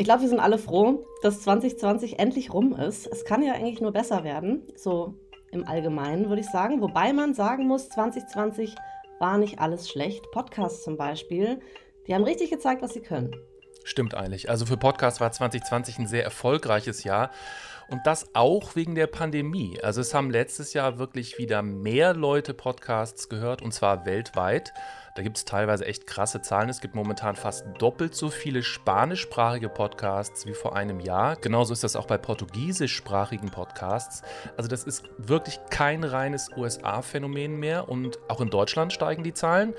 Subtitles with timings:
[0.00, 3.06] Ich glaube, wir sind alle froh, dass 2020 endlich rum ist.
[3.06, 5.12] Es kann ja eigentlich nur besser werden, so
[5.50, 6.80] im Allgemeinen würde ich sagen.
[6.80, 8.74] Wobei man sagen muss, 2020
[9.18, 10.30] war nicht alles schlecht.
[10.30, 11.60] Podcasts zum Beispiel,
[12.06, 13.36] die haben richtig gezeigt, was sie können.
[13.84, 14.48] Stimmt eigentlich.
[14.48, 17.30] Also für Podcasts war 2020 ein sehr erfolgreiches Jahr.
[17.90, 19.80] Und das auch wegen der Pandemie.
[19.82, 24.72] Also es haben letztes Jahr wirklich wieder mehr Leute Podcasts gehört und zwar weltweit.
[25.14, 26.68] Da gibt es teilweise echt krasse Zahlen.
[26.68, 31.36] Es gibt momentan fast doppelt so viele spanischsprachige Podcasts wie vor einem Jahr.
[31.36, 34.22] Genauso ist das auch bei portugiesischsprachigen Podcasts.
[34.56, 39.74] Also das ist wirklich kein reines USA-Phänomen mehr und auch in Deutschland steigen die Zahlen.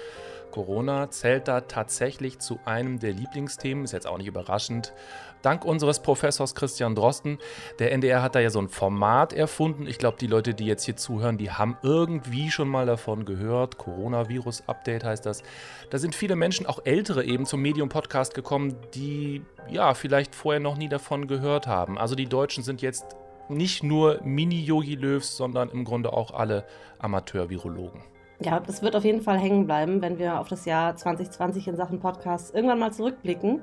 [0.52, 4.94] Corona zählt da tatsächlich zu einem der Lieblingsthemen, ist jetzt auch nicht überraschend.
[5.41, 7.40] Dank unseres Professors Christian Drosten.
[7.80, 9.88] Der NDR hat da ja so ein Format erfunden.
[9.88, 13.77] Ich glaube, die Leute, die jetzt hier zuhören, die haben irgendwie schon mal davon gehört.
[13.77, 15.44] Coronavirus-Update heißt das.
[15.90, 20.77] Da sind viele Menschen, auch ältere eben, zum Medium-Podcast gekommen, die ja vielleicht vorher noch
[20.77, 21.98] nie davon gehört haben.
[21.98, 23.16] Also die Deutschen sind jetzt
[23.50, 26.66] nicht nur Mini-Yogi Löws, sondern im Grunde auch alle
[27.00, 28.02] Amateur-Virologen.
[28.44, 31.75] Ja, das wird auf jeden Fall hängen bleiben, wenn wir auf das Jahr 2020 in
[31.75, 33.62] Sachen Podcasts irgendwann mal zurückblicken.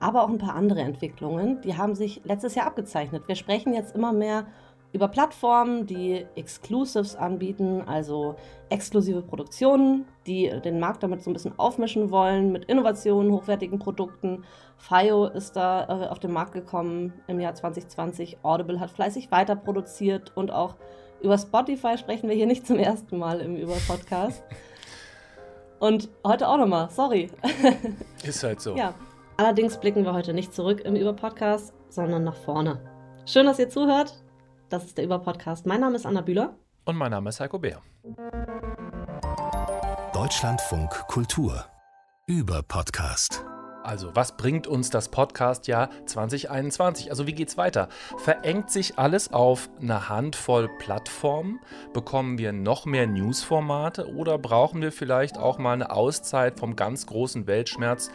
[0.00, 3.28] Aber auch ein paar andere Entwicklungen, die haben sich letztes Jahr abgezeichnet.
[3.28, 4.46] Wir sprechen jetzt immer mehr
[4.92, 8.34] über Plattformen, die Exclusives anbieten, also
[8.70, 14.44] exklusive Produktionen, die den Markt damit so ein bisschen aufmischen wollen mit Innovationen, hochwertigen Produkten.
[14.78, 18.38] FIO ist da äh, auf den Markt gekommen im Jahr 2020.
[18.42, 20.74] Audible hat fleißig weiter produziert und auch
[21.22, 24.42] über Spotify sprechen wir hier nicht zum ersten Mal im Über-Podcast.
[25.78, 27.30] Und heute auch nochmal, sorry.
[28.24, 28.74] Ist halt so.
[28.74, 28.94] Ja.
[29.40, 32.78] Allerdings blicken wir heute nicht zurück im Über-Podcast, sondern nach vorne.
[33.24, 34.22] Schön, dass ihr zuhört.
[34.68, 35.64] Das ist der Über-Podcast.
[35.64, 36.58] Mein Name ist Anna Bühler.
[36.84, 37.80] Und mein Name ist Heiko Bär.
[40.12, 41.64] Deutschlandfunk Kultur.
[42.26, 43.42] Über-Podcast.
[43.82, 47.08] Also, was bringt uns das Podcast-Jahr 2021?
[47.08, 47.88] Also, wie geht's weiter?
[48.18, 51.60] Verengt sich alles auf eine Handvoll Plattformen?
[51.94, 57.06] Bekommen wir noch mehr Newsformate oder brauchen wir vielleicht auch mal eine Auszeit vom ganz
[57.06, 58.10] großen Weltschmerz?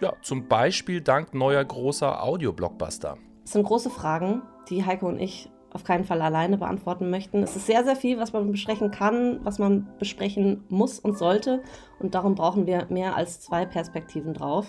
[0.00, 3.16] Ja, zum Beispiel dank neuer großer Audio-Blockbuster.
[3.42, 7.42] Das sind große Fragen, die Heiko und ich auf keinen Fall alleine beantworten möchten.
[7.42, 11.62] Es ist sehr, sehr viel, was man besprechen kann, was man besprechen muss und sollte.
[11.98, 14.66] Und darum brauchen wir mehr als zwei Perspektiven drauf.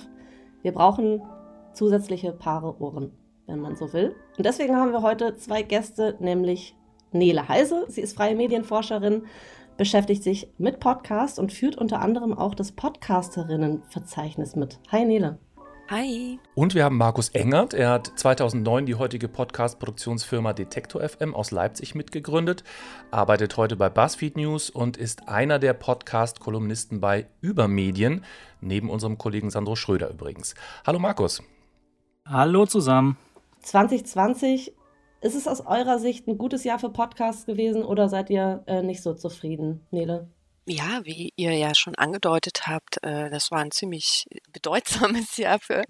[0.62, 1.22] Wir brauchen
[1.74, 3.12] zusätzliche Paare Ohren,
[3.48, 4.16] wenn man so will.
[4.38, 6.76] Und deswegen haben wir heute zwei Gäste, nämlich
[7.12, 7.86] Nele Heise.
[7.90, 9.24] Sie ist freie Medienforscherin,
[9.78, 14.80] beschäftigt sich mit Podcast und führt unter anderem auch das Podcasterinnenverzeichnis mit.
[14.92, 15.38] Hi Nele.
[15.90, 16.38] Hi.
[16.54, 17.74] Und wir haben Markus Engert.
[17.74, 22.66] Er hat 2009 die heutige Podcast-Produktionsfirma Detektor FM aus Leipzig mitgegründet,
[23.10, 28.26] arbeitet heute bei BuzzFeed News und ist einer der Podcast-Kolumnisten bei Übermedien,
[28.60, 30.56] neben unserem Kollegen Sandro Schröder übrigens.
[30.86, 31.42] Hallo Markus.
[32.26, 33.16] Hallo zusammen.
[33.62, 34.74] 2020,
[35.22, 38.82] ist es aus eurer Sicht ein gutes Jahr für Podcasts gewesen oder seid ihr äh,
[38.82, 40.28] nicht so zufrieden, Nele?
[40.70, 45.84] Ja, wie ihr ja schon angedeutet habt, äh, das war ein ziemlich bedeutsames Jahr für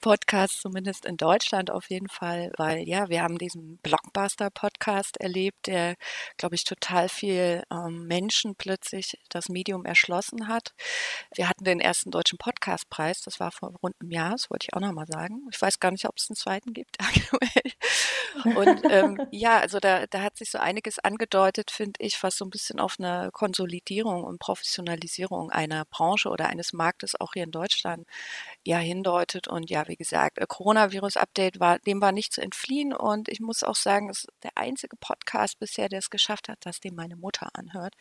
[0.00, 5.94] Podcasts, zumindest in Deutschland auf jeden Fall, weil ja, wir haben diesen Blockbuster-Podcast erlebt, der,
[6.38, 10.74] glaube ich, total viel ähm, Menschen plötzlich das Medium erschlossen hat.
[11.36, 14.74] Wir hatten den ersten deutschen Podcastpreis, das war vor rund einem Jahr, das wollte ich
[14.74, 15.46] auch nochmal sagen.
[15.52, 18.56] Ich weiß gar nicht, ob es einen zweiten gibt aktuell.
[18.56, 22.44] Und ähm, ja, also da, da hat sich so einiges angedeutet, finde ich, was so
[22.44, 27.44] ein bisschen auf eine Konsolidierung Modernisierung und Professionalisierung einer Branche oder eines Marktes auch hier
[27.44, 28.06] in Deutschland
[28.64, 29.48] ja hindeutet.
[29.48, 32.92] Und ja, wie gesagt, Coronavirus-Update war, dem war nicht zu entfliehen.
[32.92, 36.58] Und ich muss auch sagen, es ist der einzige Podcast bisher, der es geschafft hat,
[36.60, 37.94] dass dem meine Mutter anhört.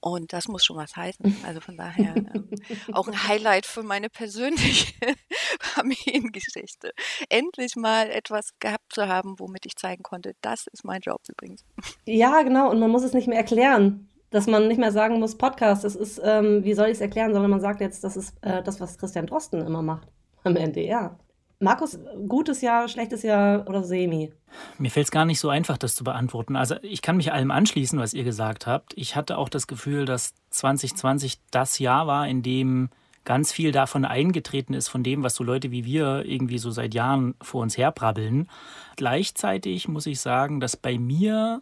[0.00, 1.16] Und das muss schon was heißen.
[1.46, 2.50] Also von daher ähm,
[2.92, 4.92] auch ein Highlight für meine persönliche
[5.60, 6.90] Familiengeschichte.
[7.28, 11.64] Endlich mal etwas gehabt zu haben, womit ich zeigen konnte, das ist mein Job übrigens.
[12.04, 12.70] Ja, genau.
[12.70, 15.96] Und man muss es nicht mehr erklären dass man nicht mehr sagen muss, Podcast, das
[15.96, 18.80] ist, ähm, wie soll ich es erklären, sondern man sagt jetzt, das ist äh, das,
[18.80, 20.08] was Christian Drosten immer macht
[20.44, 21.16] am NDR.
[21.58, 21.98] Markus,
[22.28, 24.30] gutes Jahr, schlechtes Jahr oder semi?
[24.78, 26.54] Mir fällt es gar nicht so einfach, das zu beantworten.
[26.54, 28.92] Also ich kann mich allem anschließen, was ihr gesagt habt.
[28.96, 32.90] Ich hatte auch das Gefühl, dass 2020 das Jahr war, in dem
[33.24, 36.94] ganz viel davon eingetreten ist, von dem, was so Leute wie wir irgendwie so seit
[36.94, 38.48] Jahren vor uns herbrabbeln.
[38.96, 41.60] Gleichzeitig muss ich sagen, dass bei mir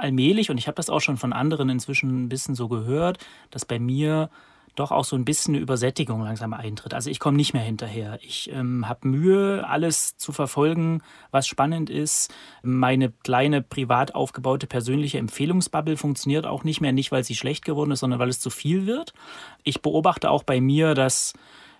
[0.00, 3.18] allmählich, und ich habe das auch schon von anderen inzwischen ein bisschen so gehört,
[3.50, 4.30] dass bei mir
[4.74, 6.94] doch auch so ein bisschen eine Übersättigung langsam eintritt.
[6.94, 8.18] Also ich komme nicht mehr hinterher.
[8.22, 12.32] Ich ähm, habe Mühe, alles zu verfolgen, was spannend ist.
[12.62, 17.92] Meine kleine privat aufgebaute persönliche Empfehlungsbubble funktioniert auch nicht mehr, nicht weil sie schlecht geworden
[17.92, 19.12] ist, sondern weil es zu viel wird.
[19.62, 21.34] Ich beobachte auch bei mir, dass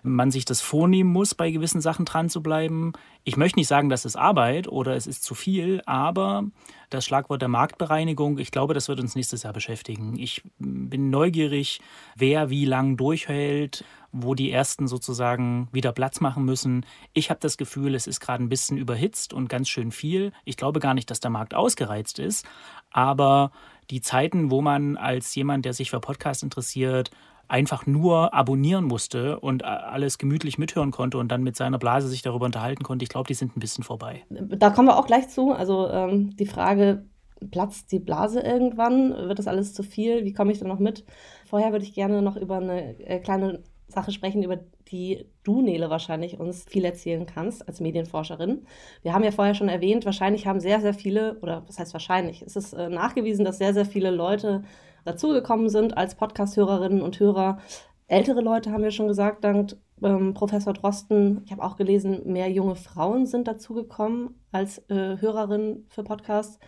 [0.05, 2.93] man sich das vornehmen muss, bei gewissen Sachen dran zu bleiben.
[3.23, 6.45] Ich möchte nicht sagen, das ist Arbeit oder es ist zu viel, aber
[6.89, 10.17] das Schlagwort der Marktbereinigung, ich glaube, das wird uns nächstes Jahr beschäftigen.
[10.17, 11.81] Ich bin neugierig,
[12.15, 16.85] wer wie lang durchhält, wo die Ersten sozusagen wieder Platz machen müssen.
[17.13, 20.31] Ich habe das Gefühl, es ist gerade ein bisschen überhitzt und ganz schön viel.
[20.45, 22.45] Ich glaube gar nicht, dass der Markt ausgereizt ist,
[22.91, 23.51] aber
[23.89, 27.11] die Zeiten, wo man als jemand, der sich für Podcasts interessiert,
[27.47, 32.21] einfach nur abonnieren musste und alles gemütlich mithören konnte und dann mit seiner Blase sich
[32.21, 33.03] darüber unterhalten konnte.
[33.03, 34.23] Ich glaube, die sind ein bisschen vorbei.
[34.29, 35.51] Da kommen wir auch gleich zu.
[35.51, 37.05] Also ähm, die Frage,
[37.51, 39.11] platzt die Blase irgendwann?
[39.27, 40.25] Wird das alles zu viel?
[40.25, 41.05] Wie komme ich da noch mit?
[41.45, 45.89] Vorher würde ich gerne noch über eine äh, kleine Sache sprechen, über die du, Nele,
[45.89, 48.65] wahrscheinlich uns viel erzählen kannst als Medienforscherin.
[49.03, 52.41] Wir haben ja vorher schon erwähnt, wahrscheinlich haben sehr, sehr viele, oder was heißt wahrscheinlich,
[52.41, 54.63] es ist äh, nachgewiesen, dass sehr, sehr viele Leute
[55.05, 57.59] dazugekommen sind als Podcast-Hörerinnen und Hörer.
[58.07, 61.41] Ältere Leute haben wir schon gesagt, dank ähm, Professor Drosten.
[61.45, 66.59] Ich habe auch gelesen, mehr junge Frauen sind dazugekommen als äh, Hörerinnen für Podcasts.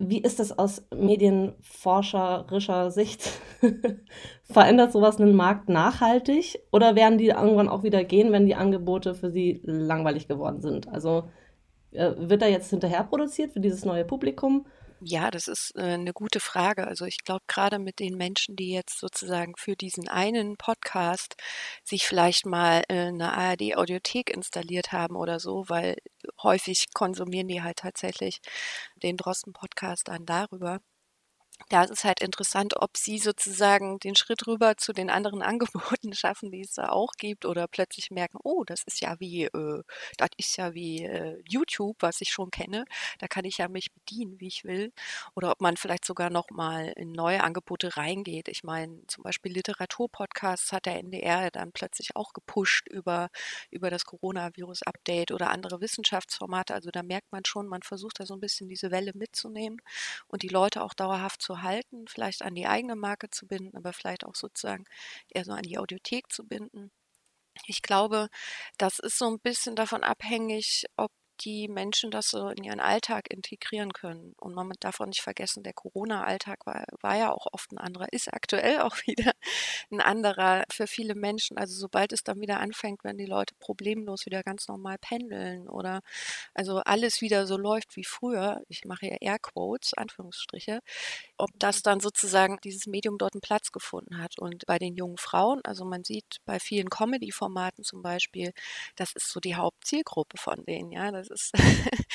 [0.00, 3.32] Wie ist das aus medienforscherischer Sicht?
[4.44, 9.16] Verändert sowas einen Markt nachhaltig oder werden die irgendwann auch wieder gehen, wenn die Angebote
[9.16, 10.88] für sie langweilig geworden sind?
[10.88, 11.24] Also
[11.90, 14.66] äh, wird da jetzt hinterher produziert für dieses neue Publikum
[15.00, 16.86] ja, das ist äh, eine gute Frage.
[16.86, 21.36] Also ich glaube, gerade mit den Menschen, die jetzt sozusagen für diesen einen Podcast
[21.84, 25.98] sich vielleicht mal äh, eine ARD-Audiothek installiert haben oder so, weil
[26.42, 28.40] häufig konsumieren die halt tatsächlich
[29.02, 30.80] den Drosten-Podcast dann darüber
[31.68, 35.42] da ist es halt interessant, ob sie sozusagen den Schritt rüber zu den anderen
[36.02, 39.44] Angeboten schaffen, die es da auch gibt, oder plötzlich merken, oh, das ist ja wie,
[39.44, 39.82] äh,
[40.16, 42.84] das ist ja wie äh, YouTube, was ich schon kenne.
[43.18, 44.92] Da kann ich ja mich bedienen, wie ich will.
[45.34, 48.48] Oder ob man vielleicht sogar noch mal in neue Angebote reingeht.
[48.48, 53.28] Ich meine, zum Beispiel Literaturpodcasts hat der NDR dann plötzlich auch gepusht über,
[53.70, 56.74] über das Coronavirus-Update oder andere Wissenschaftsformate.
[56.74, 59.80] Also da merkt man schon, man versucht da so ein bisschen diese Welle mitzunehmen
[60.28, 63.92] und die Leute auch dauerhaft zu halten, vielleicht an die eigene Marke zu binden, aber
[63.92, 64.84] vielleicht auch sozusagen
[65.28, 66.90] eher so an die Audiothek zu binden.
[67.66, 68.28] Ich glaube,
[68.78, 71.10] das ist so ein bisschen davon abhängig, ob
[71.40, 74.34] die Menschen das so in ihren Alltag integrieren können.
[74.40, 78.06] Und man darf auch nicht vergessen, der Corona-Alltag war, war ja auch oft ein anderer,
[78.12, 79.32] ist aktuell auch wieder
[79.90, 81.58] ein anderer für viele Menschen.
[81.58, 86.00] Also sobald es dann wieder anfängt, wenn die Leute problemlos wieder ganz normal pendeln oder
[86.54, 90.80] also alles wieder so läuft wie früher, ich mache ja Airquotes, Anführungsstriche,
[91.38, 94.38] ob das dann sozusagen dieses Medium dort einen Platz gefunden hat.
[94.38, 98.52] Und bei den jungen Frauen, also man sieht bei vielen Comedy-Formaten zum Beispiel,
[98.96, 101.10] das ist so die Hauptzielgruppe von denen, ja.
[101.12, 101.52] Das ist,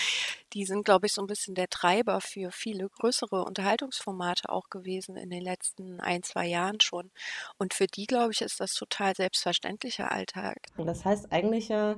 [0.54, 5.16] die sind, glaube ich, so ein bisschen der Treiber für viele größere Unterhaltungsformate auch gewesen
[5.16, 7.12] in den letzten ein, zwei Jahren schon.
[7.58, 10.58] Und für die, glaube ich, ist das total selbstverständlicher Alltag.
[10.78, 11.96] Das heißt eigentlich ja,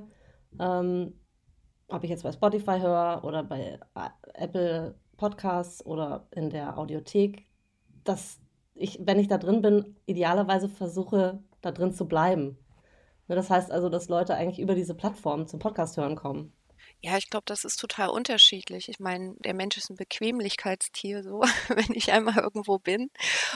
[0.60, 1.20] ähm,
[1.88, 7.44] ob ich jetzt bei Spotify höre oder bei äh, Apple Podcasts oder in der Audiothek,
[8.04, 8.40] dass
[8.74, 12.58] ich, wenn ich da drin bin, idealerweise versuche, da drin zu bleiben.
[13.28, 16.52] Ne, das heißt also, dass Leute eigentlich über diese Plattform zum Podcast hören kommen.
[17.02, 18.88] Ja, ich glaube, das ist total unterschiedlich.
[18.88, 21.40] Ich meine, der Mensch ist ein Bequemlichkeitstier so.
[21.68, 23.10] Wenn ich einmal irgendwo bin,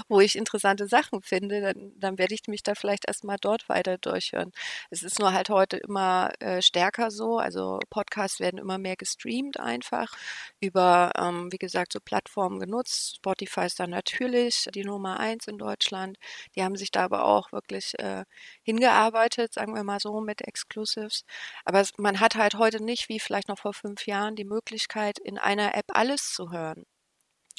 [0.09, 3.99] wo ich interessante Sachen finde, dann, dann werde ich mich da vielleicht erstmal dort weiter
[3.99, 4.53] durchhören.
[4.91, 7.39] Es ist nur halt heute immer äh, stärker so.
[7.39, 10.13] Also Podcasts werden immer mehr gestreamt einfach
[10.61, 13.17] über, ähm, wie gesagt, so Plattformen genutzt.
[13.17, 16.19] Spotify ist dann natürlich die Nummer eins in Deutschland.
[16.55, 18.25] Die haben sich da aber auch wirklich äh,
[18.63, 21.25] hingearbeitet, sagen wir mal so, mit Exclusives.
[21.65, 25.39] Aber man hat halt heute nicht wie vielleicht noch vor fünf Jahren die Möglichkeit, in
[25.39, 26.85] einer App alles zu hören.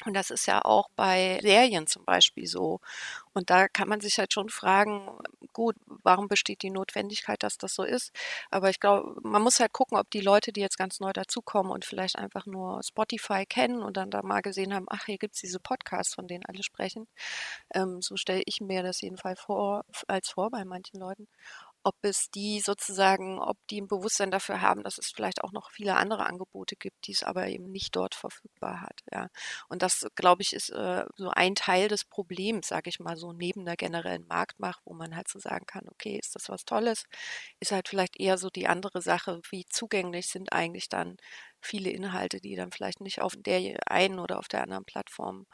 [0.05, 2.79] Und das ist ja auch bei Serien zum Beispiel so.
[3.33, 5.19] Und da kann man sich halt schon fragen,
[5.53, 8.11] gut, warum besteht die Notwendigkeit, dass das so ist?
[8.49, 11.71] Aber ich glaube, man muss halt gucken, ob die Leute, die jetzt ganz neu dazukommen
[11.71, 15.35] und vielleicht einfach nur Spotify kennen und dann da mal gesehen haben, ach, hier gibt
[15.35, 17.07] es diese Podcasts, von denen alle sprechen.
[17.73, 21.27] Ähm, so stelle ich mir das jedenfalls vor, als vor bei manchen Leuten
[21.83, 25.71] ob es die sozusagen, ob die ein Bewusstsein dafür haben, dass es vielleicht auch noch
[25.71, 29.01] viele andere Angebote gibt, die es aber eben nicht dort verfügbar hat.
[29.11, 29.27] Ja.
[29.69, 33.33] Und das, glaube ich, ist äh, so ein Teil des Problems, sage ich mal so,
[33.33, 37.05] neben der generellen Marktmacht, wo man halt so sagen kann, okay, ist das was Tolles,
[37.59, 41.17] ist halt vielleicht eher so die andere Sache, wie zugänglich sind eigentlich dann
[41.61, 45.45] viele Inhalte, die dann vielleicht nicht auf der einen oder auf der anderen Plattform,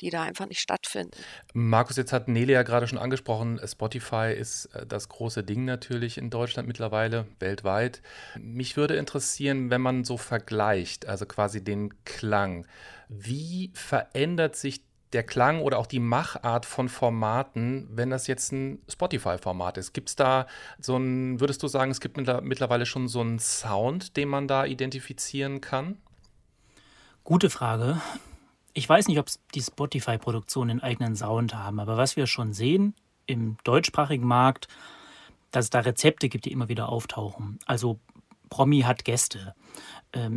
[0.00, 1.18] die da einfach nicht stattfinden.
[1.52, 6.18] Markus, jetzt hat Nele ja gerade schon angesprochen, Spotify ist äh, das große Ding natürlich
[6.18, 8.02] in Deutschland mittlerweile, weltweit.
[8.38, 12.66] Mich würde interessieren, wenn man so vergleicht, also quasi den Klang,
[13.08, 18.82] wie verändert sich der Klang oder auch die Machart von Formaten, wenn das jetzt ein
[18.88, 19.92] Spotify-Format ist?
[19.92, 20.46] Gibt es da
[20.80, 24.66] so ein, würdest du sagen, es gibt mittlerweile schon so einen Sound, den man da
[24.66, 25.98] identifizieren kann?
[27.24, 28.00] Gute Frage.
[28.74, 32.94] Ich weiß nicht, ob die Spotify-Produktionen einen eigenen Sound haben, aber was wir schon sehen
[33.26, 34.68] im deutschsprachigen Markt,
[35.50, 37.58] dass es da Rezepte gibt, die immer wieder auftauchen.
[37.66, 37.98] Also
[38.50, 39.54] Promi hat Gäste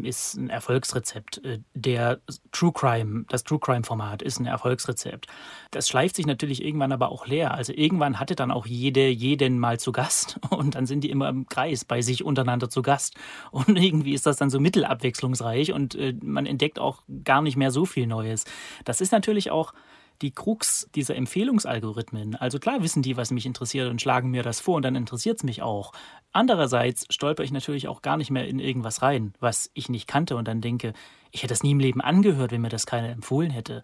[0.04, 1.44] ist ein Erfolgsrezept.
[1.46, 2.20] Äh, der
[2.51, 5.28] True Crime, das True Crime Format ist ein Erfolgsrezept.
[5.72, 7.54] Das schleift sich natürlich irgendwann aber auch leer.
[7.54, 11.30] Also irgendwann hatte dann auch jede, jeden mal zu Gast und dann sind die immer
[11.30, 13.16] im Kreis bei sich untereinander zu Gast.
[13.51, 17.72] Und irgendwie ist das dann so mittelabwechslungsreich und äh, man entdeckt auch gar nicht mehr
[17.72, 18.46] so viel Neues.
[18.86, 19.74] Das ist natürlich auch
[20.22, 22.36] die Krux dieser Empfehlungsalgorithmen.
[22.36, 25.38] Also klar wissen die, was mich interessiert und schlagen mir das vor und dann interessiert
[25.38, 25.94] es mich auch.
[26.32, 30.36] Andererseits stolper ich natürlich auch gar nicht mehr in irgendwas rein, was ich nicht kannte
[30.36, 30.94] und dann denke,
[31.32, 33.84] ich hätte das nie im Leben angehört, wenn mir das keiner empfohlen hätte.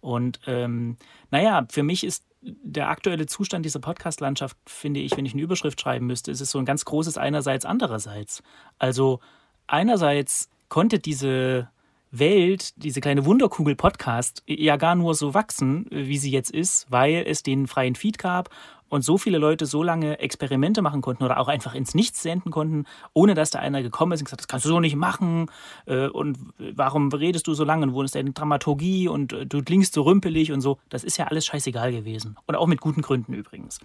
[0.00, 0.96] Und ähm,
[1.30, 5.80] naja, für mich ist der aktuelle Zustand dieser Podcast-Landschaft, finde ich, wenn ich eine Überschrift
[5.80, 8.42] schreiben müsste, ist es so ein ganz großes einerseits, andererseits.
[8.78, 9.20] Also
[9.66, 11.68] einerseits konnte diese
[12.10, 17.42] Welt, diese kleine Wunderkugel-Podcast, ja gar nur so wachsen, wie sie jetzt ist, weil es
[17.42, 18.50] den freien Feed gab
[18.88, 22.50] und so viele Leute so lange Experimente machen konnten oder auch einfach ins Nichts senden
[22.50, 25.50] konnten, ohne dass da einer gekommen ist und gesagt, das kannst du so nicht machen
[25.86, 29.62] äh, und warum redest du so lange und wo ist deine Dramaturgie und äh, du
[29.62, 30.78] klingst so rümpelig und so.
[30.88, 33.80] Das ist ja alles scheißegal gewesen und auch mit guten Gründen übrigens.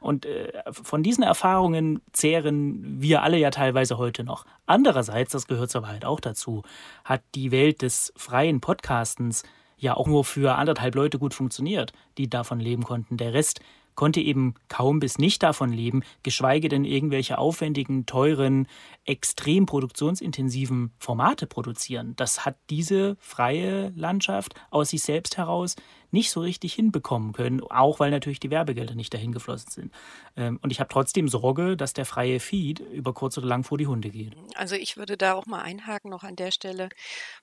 [0.00, 4.44] Und äh, von diesen Erfahrungen zehren wir alle ja teilweise heute noch.
[4.66, 6.62] Andererseits, das gehört zur Wahrheit auch dazu,
[7.04, 9.44] hat die Welt des freien Podcastens
[9.78, 13.16] ja auch nur für anderthalb Leute gut funktioniert, die davon leben konnten.
[13.16, 13.60] Der Rest
[13.94, 18.66] konnte eben kaum bis nicht davon leben, geschweige denn irgendwelche aufwendigen, teuren,
[19.04, 22.14] extrem produktionsintensiven Formate produzieren.
[22.16, 25.76] Das hat diese freie Landschaft aus sich selbst heraus
[26.12, 29.94] nicht so richtig hinbekommen können, auch weil natürlich die Werbegelder nicht dahin geflossen sind.
[30.36, 33.78] Ähm, und ich habe trotzdem Sorge, dass der freie Feed über kurz oder lang vor
[33.78, 34.36] die Hunde geht.
[34.54, 36.90] Also ich würde da auch mal einhaken noch an der Stelle.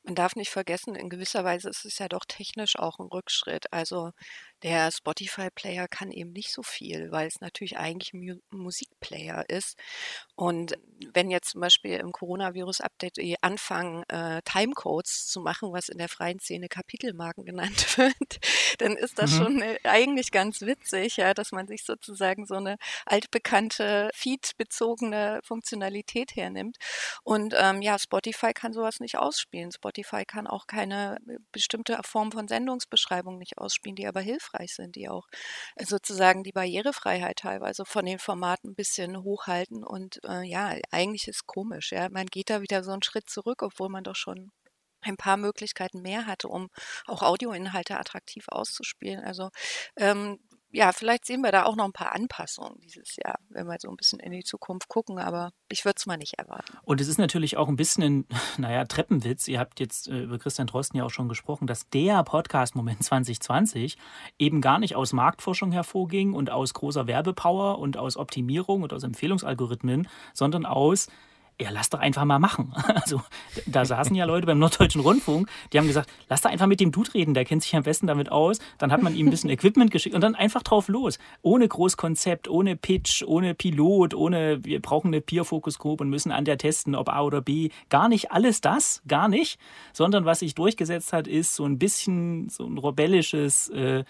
[0.03, 3.73] Man darf nicht vergessen, in gewisser Weise ist es ja doch technisch auch ein Rückschritt.
[3.73, 4.11] Also
[4.63, 9.77] der Spotify-Player kann eben nicht so viel, weil es natürlich eigentlich ein Musikplayer ist.
[10.35, 10.77] Und
[11.13, 16.39] wenn jetzt zum Beispiel im Coronavirus-Update anfangen, äh, Timecodes zu machen, was in der freien
[16.39, 18.39] Szene Kapitelmarken genannt wird,
[18.77, 19.37] dann ist das mhm.
[19.37, 26.35] schon äh, eigentlich ganz witzig, ja, dass man sich sozusagen so eine altbekannte Feed-bezogene Funktionalität
[26.35, 26.77] hernimmt.
[27.23, 29.71] Und ähm, ja, Spotify kann sowas nicht ausspielen.
[29.71, 34.95] Spotify kann auch keine äh, bestimmte Form von Sendungsbeschreibung nicht ausspielen, die aber hilfreich sind,
[34.95, 35.27] die auch
[35.75, 39.83] äh, sozusagen die Barrierefreiheit teilweise von den Formaten ein bisschen hochhalten.
[39.83, 41.91] Und äh, ja, eigentlich ist komisch.
[41.91, 44.51] Ja, man geht da wieder so einen Schritt zurück, obwohl man doch schon
[45.01, 46.69] ein paar Möglichkeiten mehr hatte, um
[47.07, 49.23] auch Audioinhalte attraktiv auszuspielen.
[49.23, 49.49] Also
[49.97, 50.39] ähm,
[50.71, 53.89] ja, vielleicht sehen wir da auch noch ein paar Anpassungen dieses Jahr, wenn wir so
[53.89, 56.77] ein bisschen in die Zukunft gucken, aber ich würde es mal nicht erwarten.
[56.83, 58.25] Und es ist natürlich auch ein bisschen ein,
[58.57, 59.47] naja, Treppenwitz.
[59.47, 63.97] Ihr habt jetzt äh, über Christian Drosten ja auch schon gesprochen, dass der Podcast-Moment 2020
[64.37, 69.03] eben gar nicht aus Marktforschung hervorging und aus großer Werbepower und aus Optimierung und aus
[69.03, 71.07] Empfehlungsalgorithmen, sondern aus
[71.61, 72.73] ja, lass doch einfach mal machen.
[72.99, 73.21] Also
[73.65, 76.91] da saßen ja Leute beim Norddeutschen Rundfunk, die haben gesagt, lass doch einfach mit dem
[76.91, 78.59] Dude reden, der kennt sich am besten damit aus.
[78.77, 81.17] Dann hat man ihm ein bisschen Equipment geschickt und dann einfach drauf los.
[81.41, 86.57] Ohne Großkonzept, ohne Pitch, ohne Pilot, ohne wir brauchen eine Peer-Focus-Group und müssen an der
[86.57, 87.69] testen, ob A oder B.
[87.89, 89.59] Gar nicht alles das, gar nicht.
[89.93, 94.03] Sondern was sich durchgesetzt hat, ist so ein bisschen so ein rebellisches äh,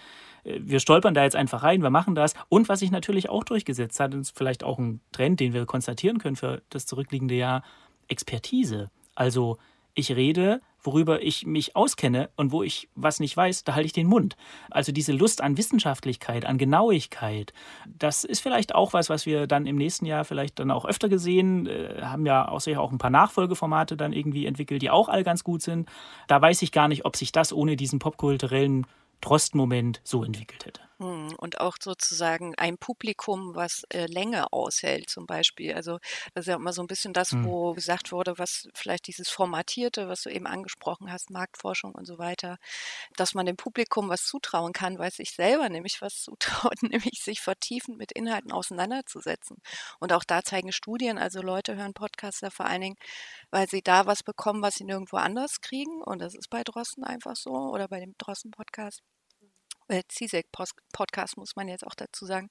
[0.59, 2.33] wir stolpern da jetzt einfach rein, wir machen das.
[2.49, 6.19] Und was sich natürlich auch durchgesetzt hat, ist vielleicht auch ein Trend, den wir konstatieren
[6.19, 7.63] können für das zurückliegende Jahr,
[8.07, 8.89] Expertise.
[9.15, 9.57] Also
[9.95, 13.93] ich rede, worüber ich mich auskenne und wo ich was nicht weiß, da halte ich
[13.93, 14.37] den Mund.
[14.69, 17.53] Also diese Lust an Wissenschaftlichkeit, an Genauigkeit,
[17.85, 21.09] das ist vielleicht auch was, was wir dann im nächsten Jahr vielleicht dann auch öfter
[21.09, 25.09] gesehen äh, haben ja auch sicher auch ein paar Nachfolgeformate dann irgendwie entwickelt, die auch
[25.09, 25.89] alle ganz gut sind.
[26.27, 28.85] Da weiß ich gar nicht, ob sich das ohne diesen popkulturellen
[29.21, 30.88] Trost-Moment so entwickelt hätte.
[30.99, 35.73] Hm, und auch sozusagen ein Publikum, was äh, Länge aushält, zum Beispiel.
[35.73, 35.99] Also
[36.33, 37.45] das ist ja immer so ein bisschen das, mhm.
[37.45, 42.17] wo gesagt wurde, was vielleicht dieses Formatierte, was du eben angesprochen hast, Marktforschung und so
[42.17, 42.57] weiter,
[43.15, 47.39] dass man dem Publikum was zutrauen kann, weil sich selber nämlich was zutraut, nämlich sich
[47.39, 49.57] vertiefend mit Inhalten auseinanderzusetzen.
[49.99, 52.97] Und auch da zeigen Studien, also Leute hören Podcasts ja vor allen Dingen,
[53.51, 56.01] weil sie da was bekommen, was sie nirgendwo anders kriegen.
[56.03, 59.01] Und das ist bei Drosten einfach so oder bei dem Drosten-Podcast.
[59.89, 62.49] Äh, CISEC-Podcast, muss man jetzt auch dazu sagen.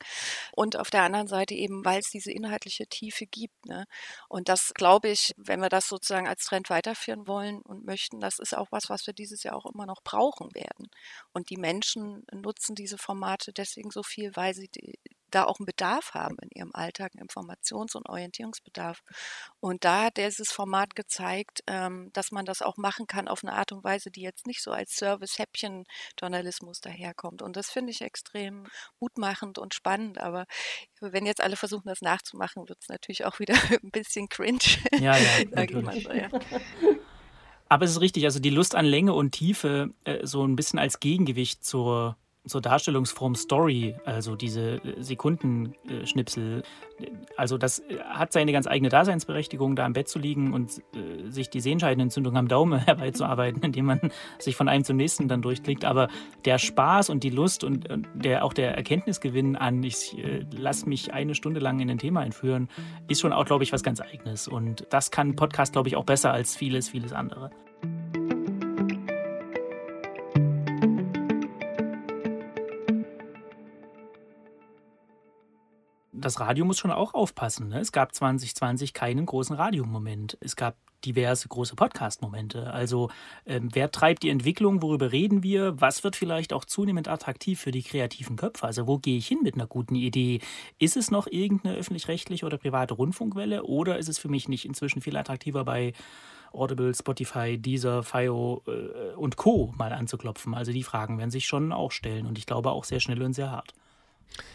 [0.52, 3.66] Und auf der anderen Seite eben, weil es diese inhaltliche Tiefe gibt.
[3.66, 3.86] Ne?
[4.28, 8.38] Und das glaube ich, wenn wir das sozusagen als Trend weiterführen wollen und möchten, das
[8.38, 10.88] ist auch was, was wir dieses Jahr auch immer noch brauchen werden.
[11.32, 14.98] Und die Menschen nutzen diese Formate deswegen so viel, weil sie die,
[15.30, 19.02] da auch einen Bedarf haben in ihrem Alltag, einen Informations- und Orientierungsbedarf.
[19.60, 23.54] Und da hat dieses Format gezeigt, ähm, dass man das auch machen kann auf eine
[23.54, 27.42] Art und Weise, die jetzt nicht so als Service-Häppchen-Journalismus daherkommt.
[27.42, 28.66] Und das finde ich extrem
[29.00, 30.18] mutmachend und spannend.
[30.18, 30.46] Aber
[31.00, 34.58] wenn jetzt alle versuchen, das nachzumachen, wird es natürlich auch wieder ein bisschen cringe.
[34.92, 36.04] Ja, ja, natürlich.
[36.04, 36.28] So, ja.
[37.68, 40.78] Aber es ist richtig, also die Lust an Länge und Tiefe äh, so ein bisschen
[40.78, 42.16] als Gegengewicht zur
[42.48, 46.62] zur Darstellungsform Story, also diese äh, Sekundenschnipsel.
[47.36, 51.30] Also das äh, hat seine ganz eigene Daseinsberechtigung, da im Bett zu liegen und äh,
[51.30, 55.84] sich die Sehenscheidenentzündung am Daumen herbeizuarbeiten, indem man sich von einem zum nächsten dann durchklickt.
[55.84, 56.08] Aber
[56.44, 60.16] der Spaß und die Lust und der, auch der Erkenntnisgewinn an, ich
[60.56, 62.68] lasse mich eine Stunde lang in ein Thema einführen,
[63.08, 64.48] ist schon auch, glaube ich, was ganz Eigenes.
[64.48, 67.50] Und das kann Podcast, glaube ich, auch besser als vieles, vieles andere.
[76.28, 77.68] Das Radio muss schon auch aufpassen.
[77.68, 77.80] Ne?
[77.80, 80.36] Es gab 2020 keinen großen Radiomoment.
[80.40, 82.70] Es gab diverse große Podcast-Momente.
[82.70, 83.08] Also
[83.46, 87.70] ähm, wer treibt die Entwicklung, worüber reden wir, was wird vielleicht auch zunehmend attraktiv für
[87.70, 88.66] die kreativen Köpfe?
[88.66, 90.40] Also wo gehe ich hin mit einer guten Idee?
[90.78, 95.00] Ist es noch irgendeine öffentlich-rechtliche oder private Rundfunkwelle oder ist es für mich nicht inzwischen
[95.00, 95.94] viel attraktiver bei
[96.52, 99.72] Audible, Spotify, Deezer, FIO äh, und Co.
[99.78, 100.52] mal anzuklopfen?
[100.52, 103.32] Also die Fragen werden sich schon auch stellen und ich glaube auch sehr schnell und
[103.32, 103.72] sehr hart.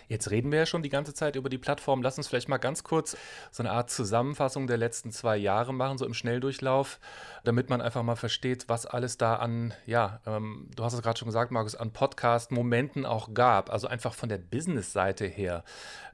[0.08, 2.02] Jetzt reden wir ja schon die ganze Zeit über die Plattform.
[2.02, 3.18] Lass uns vielleicht mal ganz kurz
[3.52, 7.00] so eine Art Zusammenfassung der letzten zwei Jahre machen, so im Schnelldurchlauf,
[7.44, 11.20] damit man einfach mal versteht, was alles da an, ja, ähm, du hast es gerade
[11.20, 13.70] schon gesagt, Markus, an Podcast-Momenten auch gab.
[13.70, 15.64] Also einfach von der Business-Seite her.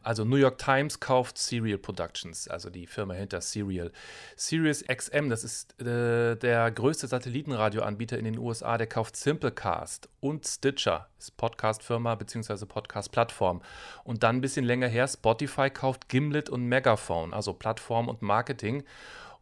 [0.01, 3.91] Also New York Times kauft Serial Productions, also die Firma hinter Serial.
[4.38, 10.48] Sirius XM, das ist äh, der größte Satellitenradioanbieter in den USA, der kauft Simplecast und
[10.48, 12.65] Stitcher, ist Podcast-Firma bzw.
[12.65, 13.62] Podcast-Plattform.
[14.03, 18.83] Und dann ein bisschen länger her, Spotify kauft Gimlet und Megaphone, also Plattform und Marketing.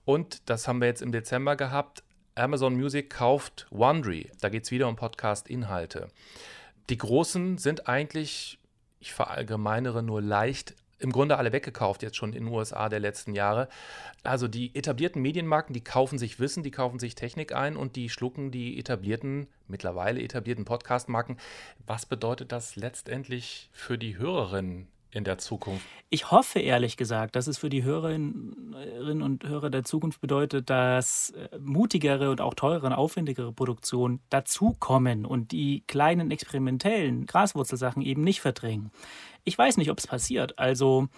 [0.08, 2.02] Und das haben wir jetzt im Dezember gehabt.
[2.34, 4.32] Amazon Music kauft Wondery.
[4.40, 6.08] Da geht es wieder um Podcast-Inhalte.
[6.90, 8.58] Die Großen sind eigentlich
[9.00, 13.36] ich verallgemeinere nur leicht, im Grunde alle weggekauft, jetzt schon in den USA der letzten
[13.36, 13.68] Jahre.
[14.24, 18.10] Also die etablierten Medienmarken, die kaufen sich Wissen, die kaufen sich Technik ein und die
[18.10, 21.38] schlucken die etablierten, mittlerweile etablierten Podcast-Marken.
[21.86, 24.88] Was bedeutet das letztendlich für die Hörerinnen
[25.18, 25.86] in der Zukunft?
[26.10, 31.32] Ich hoffe ehrlich gesagt, dass es für die Hörerinnen und Hörer der Zukunft bedeutet, dass
[31.32, 38.24] äh, mutigere und auch teurere und aufwendigere Produktionen dazukommen und die kleinen experimentellen Graswurzelsachen eben
[38.24, 38.92] nicht verdrängen.
[39.44, 40.58] Ich weiß nicht, ob es passiert.
[40.58, 41.10] Also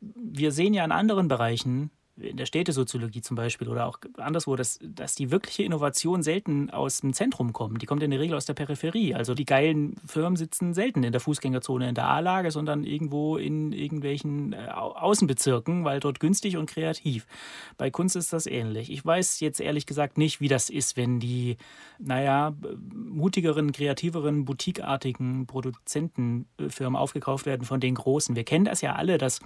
[0.00, 4.78] wir sehen ja in anderen Bereichen, in der Städtesoziologie zum Beispiel oder auch anderswo, dass,
[4.82, 7.82] dass die wirkliche Innovation selten aus dem Zentrum kommt.
[7.82, 9.14] Die kommt in der Regel aus der Peripherie.
[9.14, 13.72] Also die geilen Firmen sitzen selten in der Fußgängerzone in der A-Lage, sondern irgendwo in
[13.72, 17.26] irgendwelchen äh, Außenbezirken, weil dort günstig und kreativ.
[17.78, 18.92] Bei Kunst ist das ähnlich.
[18.92, 21.56] Ich weiß jetzt ehrlich gesagt nicht, wie das ist, wenn die,
[21.98, 22.54] naja,
[22.92, 28.36] mutigeren, kreativeren, boutiqueartigen Produzentenfirmen aufgekauft werden von den großen.
[28.36, 29.40] Wir kennen das ja alle, dass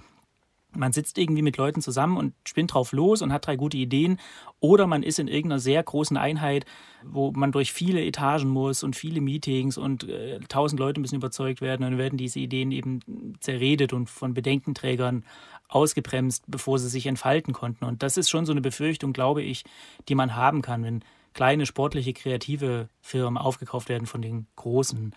[0.75, 4.19] man sitzt irgendwie mit Leuten zusammen und spinnt drauf los und hat drei gute Ideen.
[4.59, 6.65] Oder man ist in irgendeiner sehr großen Einheit,
[7.03, 11.15] wo man durch viele Etagen muss und viele Meetings und äh, tausend äh, Leute müssen
[11.15, 11.83] überzeugt werden.
[11.83, 12.99] Und dann werden diese Ideen eben
[13.39, 15.23] zerredet und von Bedenkenträgern
[15.69, 17.85] ausgebremst, bevor sie sich entfalten konnten.
[17.85, 19.63] Und das ist schon so eine Befürchtung, glaube ich,
[20.07, 21.03] die man haben kann, wenn
[21.33, 25.15] kleine sportliche, kreative Firmen aufgekauft werden von den großen.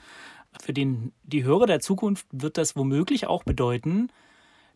[0.60, 4.10] Für den, die Hörer der Zukunft wird das womöglich auch bedeuten,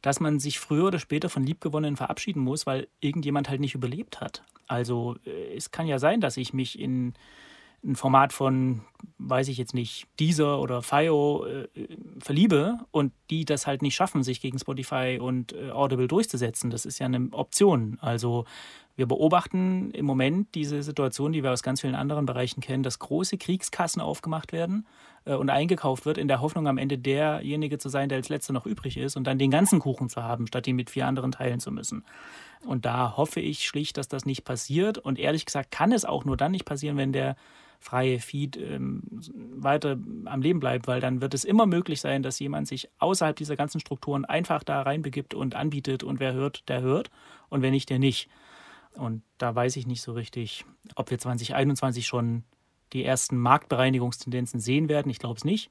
[0.06, 4.20] dass man sich früher oder später von Liebgewonnenen verabschieden muss, weil irgendjemand halt nicht überlebt
[4.20, 4.44] hat.
[4.68, 7.14] Also äh, es kann ja sein, dass ich mich in
[7.84, 8.82] ein Format von,
[9.18, 11.66] weiß ich jetzt nicht, Deezer oder FIO äh,
[12.20, 16.70] verliebe und die das halt nicht schaffen, sich gegen Spotify und äh, Audible durchzusetzen.
[16.70, 17.98] Das ist ja eine Option.
[18.00, 18.44] Also
[18.96, 22.98] wir beobachten im Moment diese Situation, die wir aus ganz vielen anderen Bereichen kennen, dass
[22.98, 24.86] große Kriegskassen aufgemacht werden
[25.26, 28.54] äh, und eingekauft wird, in der Hoffnung, am Ende derjenige zu sein, der als letzter
[28.54, 31.32] noch übrig ist und dann den ganzen Kuchen zu haben, statt ihn mit vier anderen
[31.32, 32.04] teilen zu müssen.
[32.66, 34.96] Und da hoffe ich schlicht, dass das nicht passiert.
[34.96, 37.36] Und ehrlich gesagt kann es auch nur dann nicht passieren, wenn der
[37.78, 39.02] freie Feed ähm,
[39.54, 43.36] weiter am Leben bleibt, weil dann wird es immer möglich sein, dass jemand sich außerhalb
[43.36, 47.10] dieser ganzen Strukturen einfach da reinbegibt und anbietet und wer hört, der hört
[47.50, 48.28] und wer nicht, der nicht.
[48.96, 52.44] Und da weiß ich nicht so richtig, ob wir 2021 schon
[52.92, 55.10] die ersten Marktbereinigungstendenzen sehen werden.
[55.10, 55.70] Ich glaube es nicht.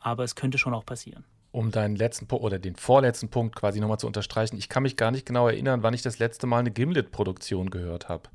[0.00, 1.24] aber es könnte schon auch passieren.
[1.52, 4.96] Um deinen letzten Punkt oder den vorletzten Punkt quasi nochmal zu unterstreichen, ich kann mich
[4.96, 8.30] gar nicht genau erinnern, wann ich das letzte Mal eine Gimlet-Produktion gehört habe.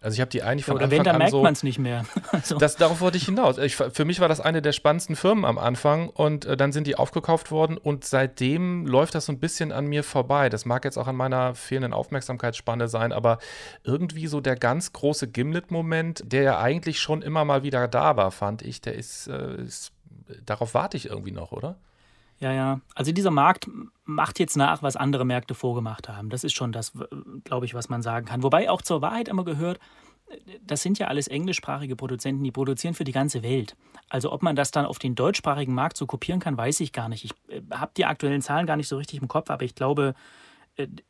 [0.00, 1.62] Also ich habe die eigentlich von Oder Anfang wenn, dann an merkt so, man es
[1.62, 2.04] nicht mehr.
[2.32, 3.58] Also, Das, darauf wollte ich hinaus.
[3.58, 6.86] Ich, für mich war das eine der spannendsten Firmen am Anfang und äh, dann sind
[6.86, 10.48] die aufgekauft worden und seitdem läuft das so ein bisschen an mir vorbei.
[10.48, 13.38] Das mag jetzt auch an meiner fehlenden Aufmerksamkeitsspanne sein, aber
[13.84, 18.30] irgendwie so der ganz große Gimlet-Moment, der ja eigentlich schon immer mal wieder da war,
[18.30, 19.92] fand ich, der ist, äh, ist
[20.44, 21.76] darauf warte ich irgendwie noch, oder?
[22.38, 22.80] Ja, ja.
[22.94, 23.68] Also dieser Markt
[24.04, 26.28] macht jetzt nach, was andere Märkte vorgemacht haben.
[26.28, 26.92] Das ist schon das,
[27.44, 28.42] glaube ich, was man sagen kann.
[28.42, 29.80] Wobei auch zur Wahrheit immer gehört,
[30.60, 33.76] das sind ja alles englischsprachige Produzenten, die produzieren für die ganze Welt.
[34.08, 37.08] Also ob man das dann auf den deutschsprachigen Markt so kopieren kann, weiß ich gar
[37.08, 37.24] nicht.
[37.24, 40.14] Ich äh, habe die aktuellen Zahlen gar nicht so richtig im Kopf, aber ich glaube,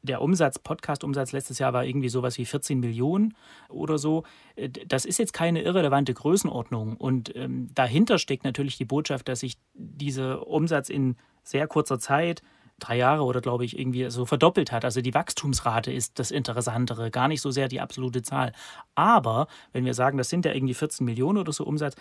[0.02, 3.35] der Umsatz, Podcast-Umsatz letztes Jahr war irgendwie sowas wie 14 Millionen
[3.68, 4.24] oder so.
[4.55, 6.96] Äh, Das ist jetzt keine irrelevante Größenordnung.
[6.96, 12.42] Und ähm, dahinter steckt natürlich die Botschaft, dass sich dieser Umsatz in sehr kurzer Zeit,
[12.79, 14.85] drei Jahre oder glaube ich, irgendwie so verdoppelt hat.
[14.85, 18.52] Also die Wachstumsrate ist das Interessantere, gar nicht so sehr die absolute Zahl.
[18.94, 21.94] Aber wenn wir sagen, das sind ja irgendwie 14 Millionen oder so Umsatz,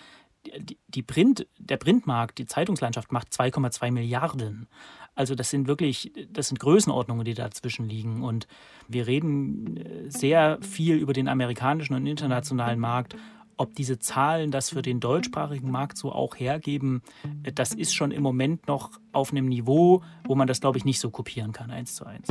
[0.88, 4.68] die Print, der Printmarkt, die Zeitungslandschaft macht 2,2 Milliarden.
[5.16, 8.22] Also das sind wirklich, das sind Größenordnungen, die dazwischen liegen.
[8.22, 8.48] Und
[8.88, 13.16] wir reden äh, sehr viel über den amerikanischen und internationalen Markt.
[13.58, 17.02] Ob diese Zahlen das für den deutschsprachigen Markt so auch hergeben,
[17.44, 20.86] äh, das ist schon im Moment noch auf einem Niveau, wo man das, glaube ich,
[20.86, 22.28] nicht so kopieren kann, eins zu eins.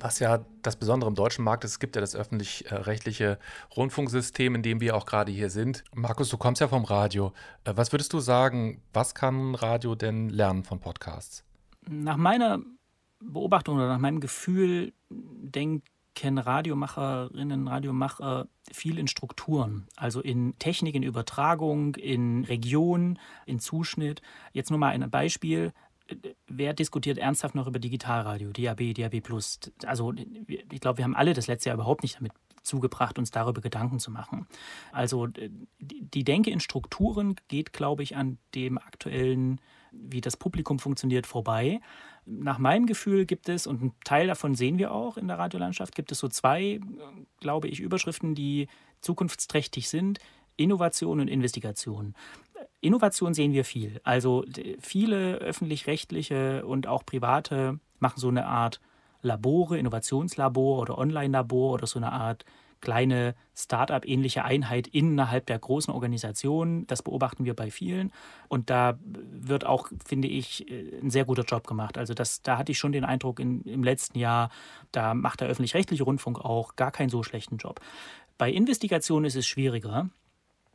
[0.00, 3.38] Was ja das Besondere im deutschen Markt ist, es gibt ja das öffentlich-rechtliche
[3.76, 5.82] Rundfunksystem, in dem wir auch gerade hier sind.
[5.94, 7.32] Markus, du kommst ja vom Radio.
[7.64, 11.44] Äh, Was würdest du sagen, was kann Radio denn lernen von Podcasts?
[11.88, 12.60] Nach meiner
[13.20, 15.82] Beobachtung oder nach meinem Gefühl denken
[16.20, 24.20] Radiomacherinnen, Radiomacher viel in Strukturen, also in Technik, in Übertragung, in Region, in Zuschnitt.
[24.52, 25.72] Jetzt nur mal ein Beispiel.
[26.46, 29.60] Wer diskutiert ernsthaft noch über Digitalradio, DAB, DAB Plus?
[29.84, 30.12] Also
[30.48, 33.98] ich glaube, wir haben alle das letzte Jahr überhaupt nicht damit zugebracht, uns darüber Gedanken
[33.98, 34.46] zu machen.
[34.92, 35.28] Also
[35.78, 39.60] die Denke in Strukturen geht, glaube ich, an dem aktuellen,
[39.92, 41.80] wie das Publikum funktioniert, vorbei.
[42.26, 45.94] Nach meinem Gefühl gibt es, und einen Teil davon sehen wir auch in der Radiolandschaft,
[45.94, 46.80] gibt es so zwei,
[47.40, 48.68] glaube ich, Überschriften, die
[49.00, 50.18] zukunftsträchtig sind.
[50.56, 52.14] Innovation und Investigation.
[52.80, 54.00] Innovation sehen wir viel.
[54.04, 54.44] Also
[54.80, 58.80] viele öffentlich-rechtliche und auch private machen so eine Art
[59.22, 62.44] Labore, Innovationslabor oder Online-Labor oder so eine Art
[62.80, 66.86] kleine Start-up-ähnliche Einheit innerhalb der großen Organisation.
[66.86, 68.12] Das beobachten wir bei vielen.
[68.48, 71.98] Und da wird auch, finde ich, äh, ein sehr guter Job gemacht.
[71.98, 74.50] Also das, da hatte ich schon den Eindruck in, im letzten Jahr,
[74.92, 77.80] da macht der öffentlich-rechtliche Rundfunk auch gar keinen so schlechten Job.
[78.36, 80.08] Bei Investigationen ist es schwieriger.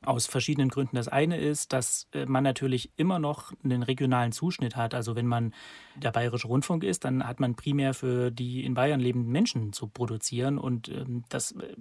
[0.05, 0.95] Aus verschiedenen Gründen.
[0.95, 4.93] Das eine ist, dass äh, man natürlich immer noch einen regionalen Zuschnitt hat.
[4.93, 5.53] Also wenn man
[5.95, 9.87] der Bayerische Rundfunk ist, dann hat man primär für die in Bayern lebenden Menschen zu
[9.87, 11.75] produzieren und ähm, das äh,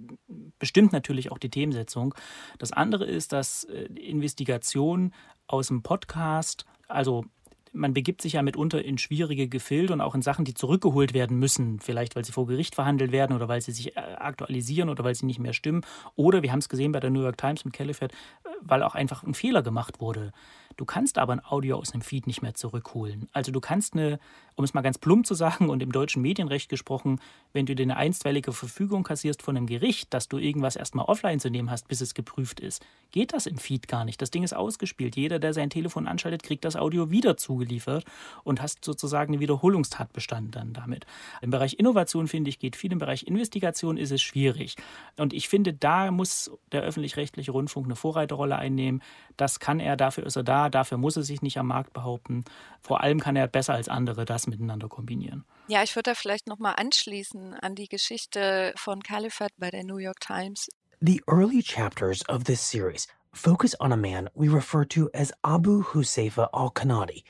[0.59, 2.15] bestimmt natürlich auch die Themensetzung.
[2.59, 5.13] Das andere ist, dass äh, Investigation
[5.47, 7.25] aus dem Podcast, also
[7.73, 11.37] man begibt sich ja mitunter in schwierige Gefilde und auch in Sachen, die zurückgeholt werden
[11.39, 11.79] müssen.
[11.79, 15.15] Vielleicht, weil sie vor Gericht verhandelt werden oder weil sie sich äh, aktualisieren oder weil
[15.15, 15.81] sie nicht mehr stimmen.
[16.15, 18.95] Oder, wir haben es gesehen bei der New York Times mit Califat, äh, weil auch
[18.95, 20.31] einfach ein Fehler gemacht wurde.
[20.77, 23.27] Du kannst aber ein Audio aus einem Feed nicht mehr zurückholen.
[23.33, 24.19] Also du kannst eine,
[24.55, 27.19] um es mal ganz plump zu sagen und im deutschen Medienrecht gesprochen,
[27.53, 31.39] wenn du dir eine einstweilige Verfügung kassierst von einem Gericht, dass du irgendwas erstmal offline
[31.39, 34.21] zu nehmen hast, bis es geprüft ist, geht das im Feed gar nicht.
[34.21, 35.15] Das Ding ist ausgespielt.
[35.15, 38.05] Jeder, der sein Telefon anschaltet, kriegt das Audio wieder zugeliefert
[38.43, 41.05] und hast sozusagen einen Wiederholungstatbestand dann damit.
[41.41, 42.91] Im Bereich Innovation, finde ich, geht viel.
[42.91, 44.75] Im Bereich Investigation ist es schwierig.
[45.17, 49.01] Und ich finde, da muss der öffentlich-rechtliche Rundfunk eine Vorreiterrolle einnehmen.
[49.37, 52.43] Das kann er, dafür ist er da, dafür muss er sich nicht am Markt behaupten.
[52.81, 55.45] Vor allem kann er besser als andere das miteinander kombinieren.
[55.67, 59.97] Ja, ich würde da vielleicht nochmal anschließen an die Geschichte von Califat bei der New
[59.97, 60.69] York Times.
[61.01, 65.83] The early chapters of this series focus on a man we refer to as Abu
[65.83, 67.23] Huzaifa al Kanadi,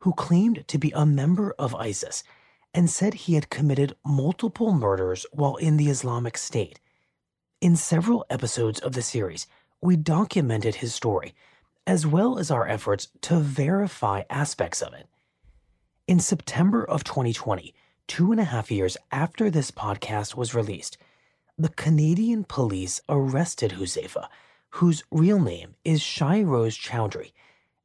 [0.00, 2.24] who claimed to be a member of ISIS
[2.74, 6.80] and said he had committed multiple murders while in the Islamic State.
[7.60, 9.46] In several episodes of the series,
[9.80, 11.34] we documented his story,
[11.86, 15.06] as well as our efforts to verify aspects of it.
[16.08, 17.74] In September of 2020,
[18.06, 20.96] two and a half years after this podcast was released,
[21.58, 24.28] the Canadian police arrested Huzaifa,
[24.70, 27.32] whose real name is Shai Rose Chowdhury,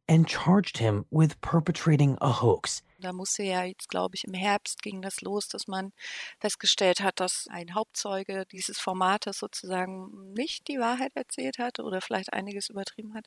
[0.07, 2.83] and charged him with perpetrating a hoax.
[3.01, 5.91] Da musste ja jetzt, glaube ich, im Herbst ging das los, dass man
[6.39, 12.33] festgestellt hat, dass ein Hauptzeuge dieses Formates sozusagen nicht die Wahrheit erzählt hat oder vielleicht
[12.33, 13.25] einiges übertrieben hat.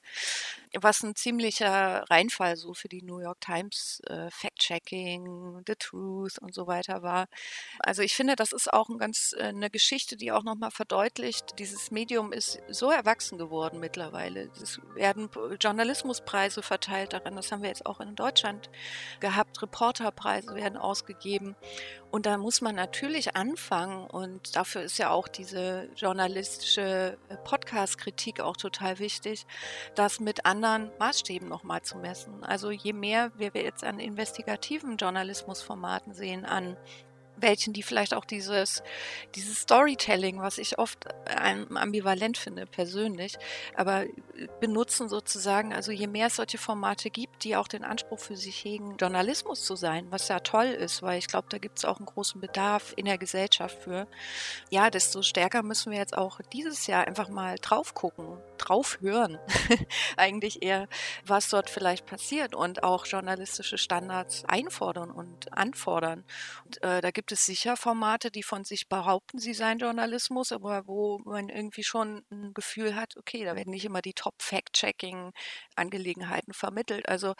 [0.74, 6.54] Was ein ziemlicher Reinfall so für die New York Times äh, Fact-Checking, The Truth und
[6.54, 7.26] so weiter war.
[7.78, 11.58] Also ich finde, das ist auch ein ganz äh, eine Geschichte, die auch nochmal verdeutlicht,
[11.58, 14.50] dieses Medium ist so erwachsen geworden mittlerweile.
[14.62, 17.36] Es werden Journalismuspreise verteilt daran.
[17.36, 18.70] Das haben wir jetzt auch in Deutschland
[19.20, 19.58] gehabt.
[19.64, 21.56] Reporterpreise werden ausgegeben.
[22.10, 24.06] Und da muss man natürlich anfangen.
[24.06, 29.46] Und dafür ist ja auch diese journalistische äh, Podcast-Kritik auch total wichtig,
[29.94, 32.44] das mit anderen Maßstäben nochmal zu messen.
[32.44, 36.76] Also je mehr wir jetzt an investigativen Journalismusformaten sehen, an
[37.36, 38.82] welchen, die vielleicht auch dieses,
[39.34, 41.06] dieses Storytelling, was ich oft
[41.74, 43.36] ambivalent finde persönlich,
[43.74, 44.04] aber
[44.60, 48.64] benutzen sozusagen, also je mehr es solche Formate gibt, die auch den Anspruch für sich
[48.64, 51.98] hegen, Journalismus zu sein, was ja toll ist, weil ich glaube, da gibt es auch
[51.98, 54.06] einen großen Bedarf in der Gesellschaft für,
[54.70, 59.38] ja, desto stärker müssen wir jetzt auch dieses Jahr einfach mal drauf gucken, drauf hören,
[60.16, 60.88] eigentlich eher,
[61.24, 66.24] was dort vielleicht passiert und auch journalistische Standards einfordern und anfordern.
[66.64, 70.86] Und äh, da gibt es sicher Formate, die von sich behaupten, sie seien Journalismus, aber
[70.86, 77.08] wo man irgendwie schon ein Gefühl hat, okay, da werden nicht immer die Top-Fact-Checking-Angelegenheiten vermittelt.
[77.08, 77.34] Also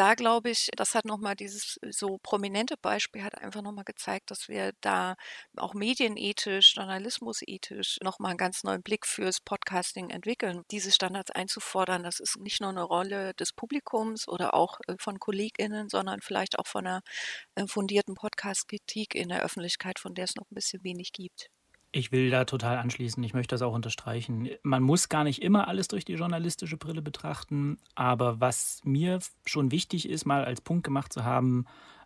[0.00, 4.48] da glaube ich, das hat nochmal dieses so prominente Beispiel hat einfach nochmal gezeigt, dass
[4.48, 5.14] wir da
[5.58, 10.62] auch medienethisch, journalismusethisch nochmal einen ganz neuen Blick fürs Podcasting entwickeln.
[10.70, 15.18] Diese Standards einzufordern, das ist nicht nur eine Rolle des Publikums oder auch äh, von
[15.18, 17.02] KollegInnen, sondern vielleicht auch von einer
[17.56, 21.50] äh, fundierten Podcast-Kritik in der Öffentlichkeit, von der es noch ein bisschen wenig gibt.
[21.92, 23.22] Ich will da total anschließen.
[23.24, 24.48] Ich möchte das auch unterstreichen.
[24.62, 27.78] Man muss gar nicht immer alles durch die journalistische Brille betrachten.
[27.96, 31.64] Aber was mir schon wichtig ist, mal als Punkt gemacht zu haben,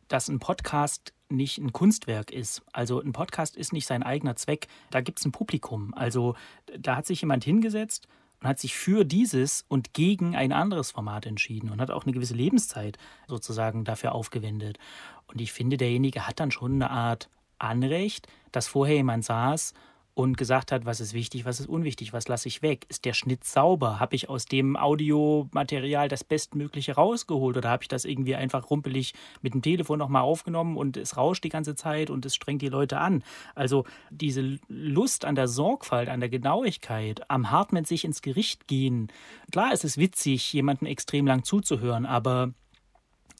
[0.09, 2.63] dass ein Podcast nicht ein Kunstwerk ist.
[2.73, 4.69] Also ein Podcast ist nicht sein eigener Zweck.
[4.91, 5.93] Da gibt es ein Publikum.
[5.95, 6.35] Also
[6.79, 8.09] da hat sich jemand hingesetzt
[8.41, 12.13] und hat sich für dieses und gegen ein anderes Format entschieden und hat auch eine
[12.13, 12.97] gewisse Lebenszeit
[13.29, 14.79] sozusagen dafür aufgewendet.
[15.27, 17.29] Und ich finde, derjenige hat dann schon eine Art
[17.65, 19.75] Anrecht, dass vorher jemand saß
[20.15, 22.87] und gesagt hat, was ist wichtig, was ist unwichtig, was lasse ich weg.
[22.89, 23.99] Ist der Schnitt sauber?
[23.99, 29.15] Habe ich aus dem Audiomaterial das Bestmögliche rausgeholt oder habe ich das irgendwie einfach rumpelig
[29.43, 32.69] mit dem Telefon nochmal aufgenommen und es rauscht die ganze Zeit und es strengt die
[32.69, 33.25] Leute an?
[33.57, 38.69] Also diese Lust an der Sorgfalt, an der Genauigkeit, am hart mit sich ins Gericht
[38.69, 39.09] gehen.
[39.51, 42.55] Klar, es ist witzig, jemanden extrem lang zuzuhören, aber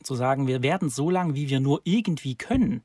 [0.03, 2.83] zu sagen, wir werden so lang, wie wir nur irgendwie können,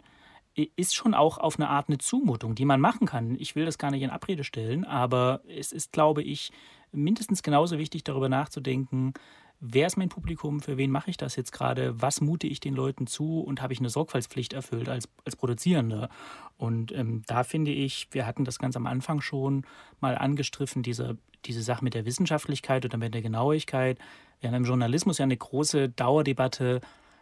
[0.76, 3.36] ist schon auch auf eine Art eine Zumutung, die man machen kann.
[3.40, 6.52] Ich will das gar nicht in Abrede stellen, aber es ist, glaube ich,
[6.92, 9.14] mindestens genauso wichtig, darüber nachzudenken,
[9.60, 12.76] wer ist mein Publikum, für wen mache ich das jetzt gerade, was mute ich den
[12.76, 16.10] Leuten zu und habe ich eine Sorgfaltspflicht erfüllt als, als Produzierender.
[16.58, 19.66] Und ähm, da finde ich, wir hatten das ganz am Anfang schon
[20.00, 24.00] mal angestriffen, diese, diese Sache mit der Wissenschaftlichkeit oder mit der Genauigkeit.
[24.40, 26.80] Wir haben im Journalismus ja eine große Dauerdebatte,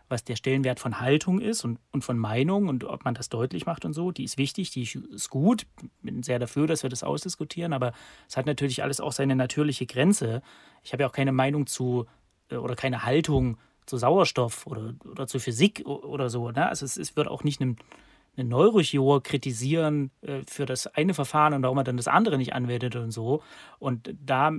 [0.10, 3.66] was der Stellenwert von Haltung ist und, und von Meinung und ob man das deutlich
[3.66, 4.12] macht und so.
[4.12, 5.66] Die ist wichtig, die ist gut.
[5.82, 7.94] Ich bin sehr dafür, dass wir das ausdiskutieren, aber
[8.28, 10.42] es hat natürlich alles auch seine natürliche Grenze.
[10.84, 12.06] Ich habe ja auch keine Meinung zu
[12.50, 16.52] äh, oder keine Haltung zu Sauerstoff oder, oder zu Physik oder so.
[16.52, 16.68] Ne?
[16.68, 17.78] Also es, es wird auch nicht einem
[18.38, 22.54] einen Neurochirurg kritisieren äh, für das eine Verfahren und warum er dann das andere nicht
[22.54, 23.42] anwendet und so.
[23.80, 24.52] Und da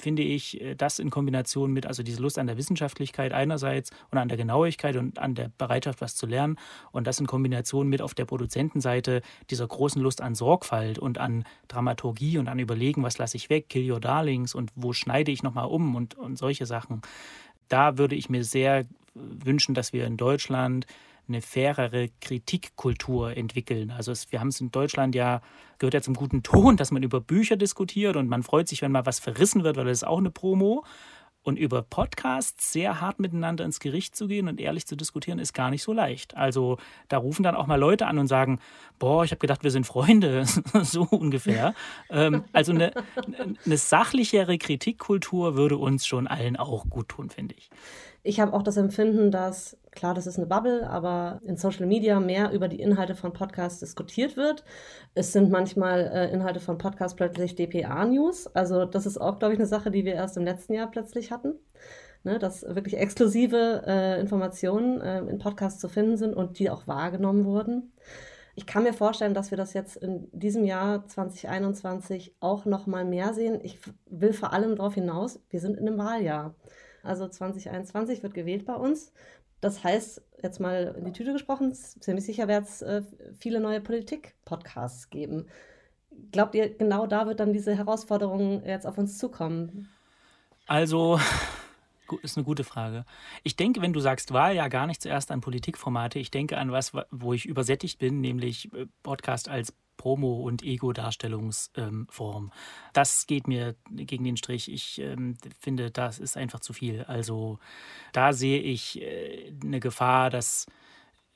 [0.00, 4.18] finde ich äh, das in Kombination mit, also diese Lust an der Wissenschaftlichkeit einerseits und
[4.18, 6.56] an der Genauigkeit und an der Bereitschaft, was zu lernen
[6.92, 11.44] und das in Kombination mit auf der Produzentenseite dieser großen Lust an Sorgfalt und an
[11.68, 15.42] Dramaturgie und an Überlegen, was lasse ich weg, Kill Your Darlings und wo schneide ich
[15.42, 17.02] nochmal um und, und solche Sachen.
[17.68, 20.86] Da würde ich mir sehr wünschen, dass wir in Deutschland
[21.28, 23.90] eine fairere Kritikkultur entwickeln.
[23.90, 25.42] Also es, wir haben es in Deutschland ja,
[25.78, 28.92] gehört ja zum guten Ton, dass man über Bücher diskutiert und man freut sich, wenn
[28.92, 30.84] mal was verrissen wird, weil das ist auch eine Promo.
[31.42, 35.52] Und über Podcasts sehr hart miteinander ins Gericht zu gehen und ehrlich zu diskutieren, ist
[35.52, 36.36] gar nicht so leicht.
[36.36, 38.58] Also da rufen dann auch mal Leute an und sagen,
[38.98, 40.44] boah, ich habe gedacht, wir sind Freunde,
[40.82, 41.72] so ungefähr.
[42.10, 42.90] ähm, also eine,
[43.64, 47.70] eine sachlichere Kritikkultur würde uns schon allen auch gut tun, finde ich.
[48.26, 52.18] Ich habe auch das Empfinden, dass, klar, das ist eine Bubble, aber in Social Media
[52.18, 54.64] mehr über die Inhalte von Podcasts diskutiert wird.
[55.14, 58.48] Es sind manchmal äh, Inhalte von Podcasts plötzlich DPA-News.
[58.48, 61.30] Also das ist auch, glaube ich, eine Sache, die wir erst im letzten Jahr plötzlich
[61.30, 61.54] hatten.
[62.24, 66.88] Ne, dass wirklich exklusive äh, Informationen äh, in Podcasts zu finden sind und die auch
[66.88, 67.92] wahrgenommen wurden.
[68.56, 73.04] Ich kann mir vorstellen, dass wir das jetzt in diesem Jahr 2021 auch noch mal
[73.04, 73.60] mehr sehen.
[73.62, 76.56] Ich will vor allem darauf hinaus, wir sind in einem Wahljahr.
[77.06, 79.12] Also 2021 wird gewählt bei uns.
[79.60, 83.02] Das heißt, jetzt mal in die Tüte gesprochen, ziemlich sicher wird es äh,
[83.38, 85.46] viele neue Politik-Podcasts geben.
[86.32, 89.88] Glaubt ihr, genau da wird dann diese Herausforderung jetzt auf uns zukommen?
[90.66, 91.18] Also,
[92.22, 93.04] ist eine gute Frage.
[93.42, 96.18] Ich denke, wenn du sagst Wahl, ja gar nicht zuerst an Politikformate.
[96.18, 102.52] Ich denke an was, wo ich übersättigt bin, nämlich äh, Podcast als Promo- und Ego-Darstellungsform.
[102.92, 104.72] Das geht mir gegen den Strich.
[104.72, 107.04] Ich ähm, finde, das ist einfach zu viel.
[107.04, 107.58] Also
[108.12, 110.66] da sehe ich äh, eine Gefahr, dass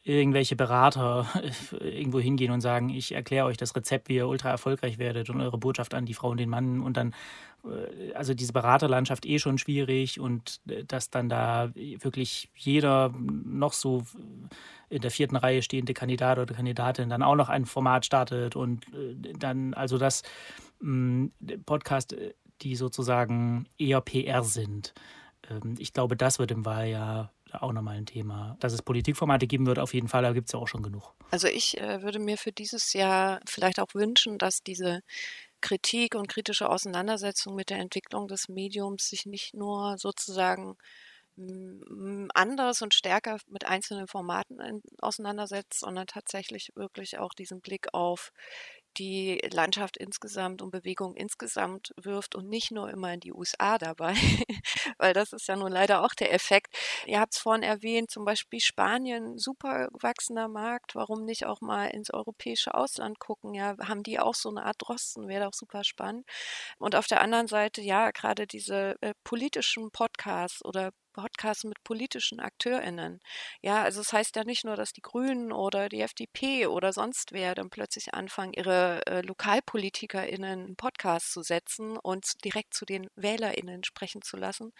[0.02, 1.26] irgendwelche Berater
[1.80, 5.40] irgendwo hingehen und sagen, ich erkläre euch das Rezept, wie ihr ultra erfolgreich werdet und
[5.40, 7.14] eure Botschaft an die Frau und den Mann und dann,
[7.64, 13.12] äh, also diese Beraterlandschaft eh schon schwierig und äh, dass dann da wirklich jeder
[13.44, 14.02] noch so
[14.88, 18.86] in der vierten Reihe stehende Kandidat oder Kandidatin dann auch noch ein Format startet und
[18.94, 20.22] äh, dann, also das
[20.80, 21.26] mm,
[21.66, 22.16] Podcast,
[22.62, 24.94] die sozusagen eher PR sind.
[25.50, 28.56] Ähm, ich glaube, das wird im Wahljahr auch nochmal ein Thema.
[28.60, 31.14] Dass es Politikformate geben wird, auf jeden Fall, da gibt es ja auch schon genug.
[31.30, 35.00] Also ich äh, würde mir für dieses Jahr vielleicht auch wünschen, dass diese
[35.60, 40.76] Kritik und kritische Auseinandersetzung mit der Entwicklung des Mediums sich nicht nur sozusagen
[42.34, 48.32] anders und stärker mit einzelnen Formaten auseinandersetzt, sondern tatsächlich wirklich auch diesen Blick auf
[48.98, 54.14] die Landschaft insgesamt und Bewegung insgesamt wirft und nicht nur immer in die USA dabei,
[54.98, 56.76] weil das ist ja nun leider auch der Effekt.
[57.06, 61.86] Ihr habt es vorhin erwähnt, zum Beispiel Spanien, super wachsender Markt, warum nicht auch mal
[61.86, 63.54] ins europäische Ausland gucken?
[63.54, 66.26] Ja, haben die auch so eine Art Drosten, wäre doch super spannend.
[66.78, 72.40] Und auf der anderen Seite, ja, gerade diese äh, politischen Podcasts oder Podcasts mit politischen
[72.40, 73.20] AkteurInnen.
[73.62, 76.92] Ja, also es das heißt ja nicht nur, dass die Grünen oder die FDP oder
[76.92, 82.84] sonst wer dann plötzlich anfangen, ihre äh, LokalpolitikerInnen einen Podcast zu setzen und direkt zu
[82.84, 84.72] den WählerInnen sprechen zu lassen,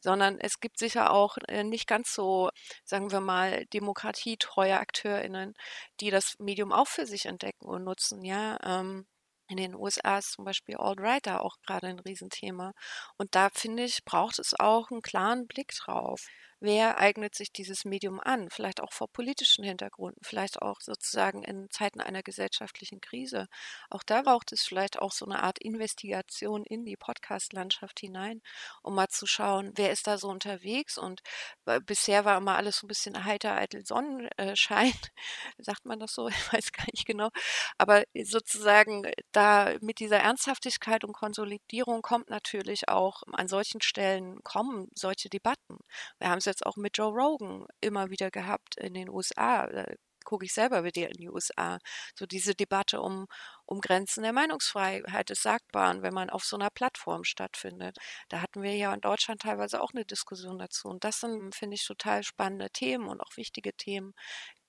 [0.00, 2.50] sondern es gibt sicher auch äh, nicht ganz so,
[2.84, 5.54] sagen wir mal, demokratietreue AkteurInnen,
[6.00, 8.24] die das Medium auch für sich entdecken und nutzen.
[8.24, 9.06] Ja, ähm,
[9.48, 12.72] in den USA ist zum Beispiel Alt-Right da auch gerade ein Riesenthema.
[13.16, 16.30] Und da finde ich, braucht es auch einen klaren Blick drauf
[16.60, 21.70] wer eignet sich dieses Medium an, vielleicht auch vor politischen Hintergründen, vielleicht auch sozusagen in
[21.70, 23.46] Zeiten einer gesellschaftlichen Krise.
[23.90, 28.42] Auch da braucht es vielleicht auch so eine Art Investigation in die Podcast-Landschaft hinein,
[28.82, 30.98] um mal zu schauen, wer ist da so unterwegs.
[30.98, 31.20] Und
[31.86, 34.92] bisher war immer alles so ein bisschen heiter, eitel Sonnenschein,
[35.58, 37.28] sagt man das so, ich weiß gar nicht genau.
[37.78, 44.88] Aber sozusagen da mit dieser Ernsthaftigkeit und Konsolidierung kommt natürlich auch an solchen Stellen kommen
[44.94, 45.78] solche Debatten.
[46.18, 49.66] Wir haben es jetzt auch mit Joe Rogan immer wieder gehabt in den USA.
[49.66, 49.86] Da
[50.24, 51.78] gucke ich selber wieder in die USA.
[52.14, 53.26] So diese Debatte um,
[53.64, 57.96] um Grenzen der Meinungsfreiheit des Sagbaren, wenn man auf so einer Plattform stattfindet.
[58.28, 60.88] Da hatten wir ja in Deutschland teilweise auch eine Diskussion dazu.
[60.88, 64.12] Und das sind, finde ich, total spannende Themen und auch wichtige Themen,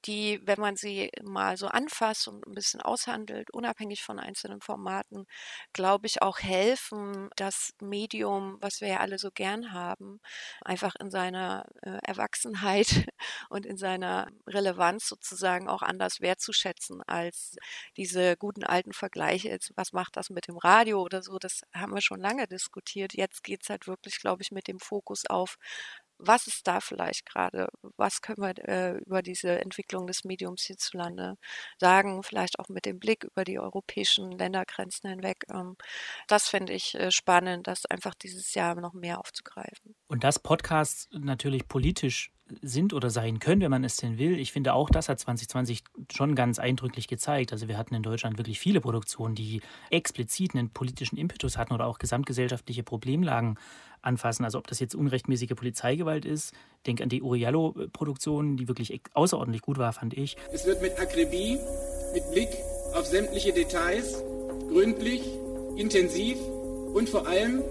[0.06, 5.26] die, wenn man sie mal so anfasst und ein bisschen aushandelt, unabhängig von einzelnen Formaten,
[5.74, 10.22] glaube ich, auch helfen, das Medium, was wir ja alle so gern haben,
[10.64, 12.88] einfach in seiner äh, Erwachsenheit
[13.50, 17.56] und in seiner Relevanz sozusagen auch anders wertzuschätzen als
[17.98, 19.50] diese guten alten Vergleiche.
[19.50, 21.40] Jetzt, was macht das mit dem Radio oder so?
[21.40, 23.14] Das haben wir schon lange diskutiert.
[23.14, 25.58] Jetzt geht es halt wirklich, glaube ich, mit dem Fokus auf
[26.20, 27.70] was ist da vielleicht gerade?
[27.98, 31.38] Was können wir äh, über diese Entwicklung des Mediums hierzulande
[31.80, 32.24] sagen?
[32.24, 35.46] Vielleicht auch mit dem Blick über die europäischen Ländergrenzen hinweg.
[35.52, 35.76] Ähm,
[36.28, 39.96] das finde ich äh, spannend, das einfach dieses Jahr noch mehr aufzugreifen.
[40.08, 44.40] Und dass Podcasts natürlich politisch sind oder sein können, wenn man es denn will.
[44.40, 47.52] Ich finde auch, das hat 2020 schon ganz eindrücklich gezeigt.
[47.52, 51.86] Also wir hatten in Deutschland wirklich viele Produktionen, die explizit einen politischen Impetus hatten oder
[51.86, 53.58] auch gesamtgesellschaftliche Problemlagen
[54.02, 54.46] anfassen.
[54.46, 56.54] Also ob das jetzt unrechtmäßige Polizeigewalt ist,
[56.86, 60.38] denk an die Uriallo-Produktion, die wirklich außerordentlich gut war, fand ich.
[60.52, 61.58] Es wird mit Akribie,
[62.14, 62.50] mit Blick
[62.94, 64.24] auf sämtliche Details,
[64.70, 65.22] gründlich,
[65.78, 66.38] intensiv
[66.94, 67.62] und vor allem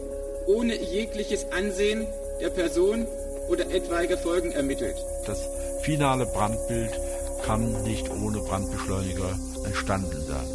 [0.47, 2.07] ohne jegliches Ansehen
[2.41, 3.07] der Person
[3.49, 4.97] oder etwaige Folgen ermittelt.
[5.27, 5.49] Das
[5.83, 6.93] finale Brandbild
[7.45, 10.47] kann nicht ohne Brandbeschleuniger entstanden sein.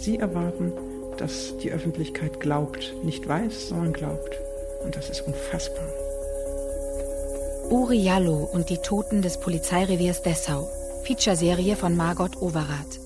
[0.00, 0.72] Sie erwarten,
[1.18, 4.38] dass die Öffentlichkeit glaubt, nicht weiß, sondern glaubt.
[4.82, 5.86] Und das ist unfassbar.
[7.68, 10.68] Uri Jallo und die Toten des Polizeireviers Dessau.
[11.04, 13.00] Featureserie von Margot Overath.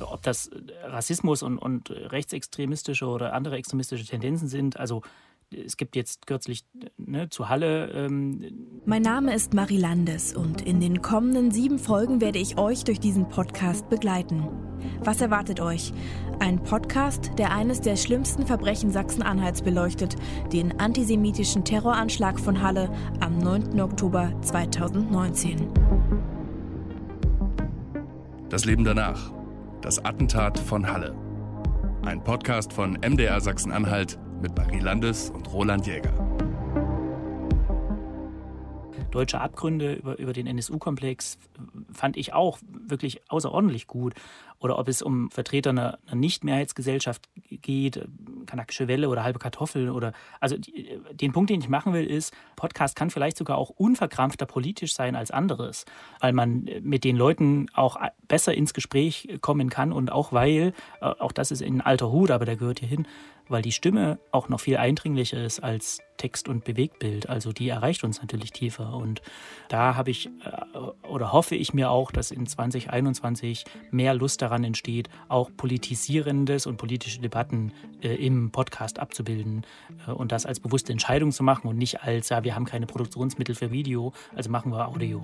[0.00, 0.50] Ob das
[0.82, 5.02] Rassismus und, und rechtsextremistische oder andere extremistische Tendenzen sind, also
[5.50, 6.64] es gibt jetzt kürzlich
[6.96, 7.90] ne, zu Halle.
[7.92, 12.84] Ähm mein Name ist Marie Landes und in den kommenden sieben Folgen werde ich euch
[12.84, 14.48] durch diesen Podcast begleiten.
[15.02, 15.92] Was erwartet euch?
[16.40, 20.16] Ein Podcast, der eines der schlimmsten Verbrechen Sachsen-Anhalts beleuchtet,
[20.52, 22.90] den antisemitischen Terroranschlag von Halle
[23.20, 23.80] am 9.
[23.80, 25.68] Oktober 2019.
[28.48, 29.32] Das Leben danach.
[29.80, 31.14] Das Attentat von Halle.
[32.02, 36.12] Ein Podcast von MDR Sachsen-Anhalt mit Marie Landes und Roland Jäger
[39.14, 41.38] deutsche Abgründe über, über den NSU-Komplex
[41.92, 44.14] fand ich auch wirklich außerordentlich gut.
[44.58, 48.08] Oder ob es um Vertreter einer, einer Nicht-Mehrheitsgesellschaft geht,
[48.46, 52.34] kanakische Welle oder halbe Kartoffel oder also die, den Punkt, den ich machen will, ist,
[52.56, 55.84] Podcast kann vielleicht sogar auch unverkrampfter politisch sein als anderes,
[56.20, 61.04] weil man mit den Leuten auch besser ins Gespräch kommen kann und auch weil, äh,
[61.04, 63.06] auch das ist ein alter Hut, aber der gehört hier hin,
[63.48, 67.28] weil die Stimme auch noch viel eindringlicher ist als Text und Bewegtbild.
[67.28, 68.94] Also die erreicht uns natürlich tiefer.
[68.94, 69.22] Und
[69.68, 74.64] da habe ich äh, oder hoffe ich mir auch, dass in 2021 mehr Lust daran
[74.64, 77.72] entsteht, auch politisierendes und politische Debatten
[78.02, 79.66] äh, im Podcast abzubilden
[80.06, 82.86] äh, und das als bewusste Entscheidung zu machen und nicht als, ja, wir haben keine
[82.86, 85.22] Produktionsmittel für Video, also machen wir Audio.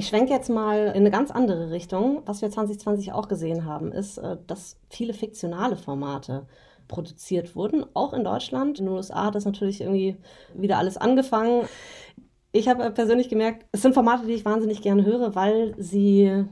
[0.00, 2.22] Ich schwenke jetzt mal in eine ganz andere Richtung.
[2.24, 6.46] Was wir 2020 auch gesehen haben, ist, äh, dass viele fiktionale Formate
[6.88, 8.78] produziert wurden, auch in Deutschland.
[8.78, 10.16] In den USA hat das natürlich irgendwie
[10.54, 11.68] wieder alles angefangen.
[12.50, 16.46] Ich habe persönlich gemerkt, es sind Formate, die ich wahnsinnig gerne höre, weil sie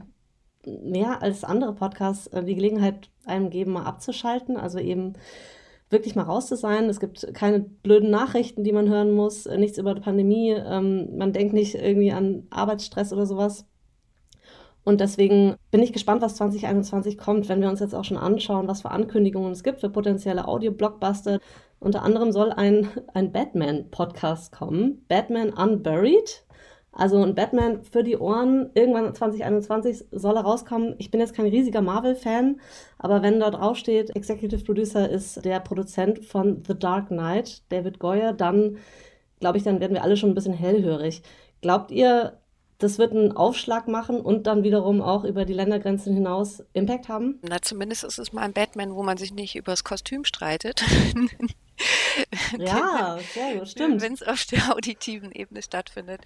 [0.63, 4.57] mehr als andere Podcasts äh, die Gelegenheit einem geben, mal abzuschalten.
[4.57, 5.13] Also eben
[5.89, 6.85] wirklich mal raus zu sein.
[6.85, 10.51] Es gibt keine blöden Nachrichten, die man hören muss, äh, nichts über die Pandemie.
[10.51, 13.65] Ähm, man denkt nicht irgendwie an Arbeitsstress oder sowas.
[14.83, 18.67] Und deswegen bin ich gespannt, was 2021 kommt, wenn wir uns jetzt auch schon anschauen,
[18.67, 21.39] was für Ankündigungen es gibt für potenzielle Audio-Blockbuster.
[21.79, 26.43] Unter anderem soll ein, ein Batman-Podcast kommen, Batman Unburied.
[26.91, 30.95] Also ein Batman für die Ohren, irgendwann 2021 soll er rauskommen.
[30.97, 32.59] Ich bin jetzt kein riesiger Marvel-Fan,
[32.97, 38.33] aber wenn dort draufsteht, Executive Producer ist der Produzent von The Dark Knight, David Goyer,
[38.33, 38.77] dann
[39.39, 41.21] glaube ich, dann werden wir alle schon ein bisschen hellhörig.
[41.61, 42.39] Glaubt ihr,
[42.79, 47.39] das wird einen Aufschlag machen und dann wiederum auch über die Ländergrenzen hinaus Impact haben?
[47.41, 50.83] Na, zumindest ist es mal ein Batman, wo man sich nicht über das Kostüm streitet.
[52.57, 54.01] Ja, sehr gut, stimmt.
[54.01, 56.21] Wenn es auf der auditiven Ebene stattfindet.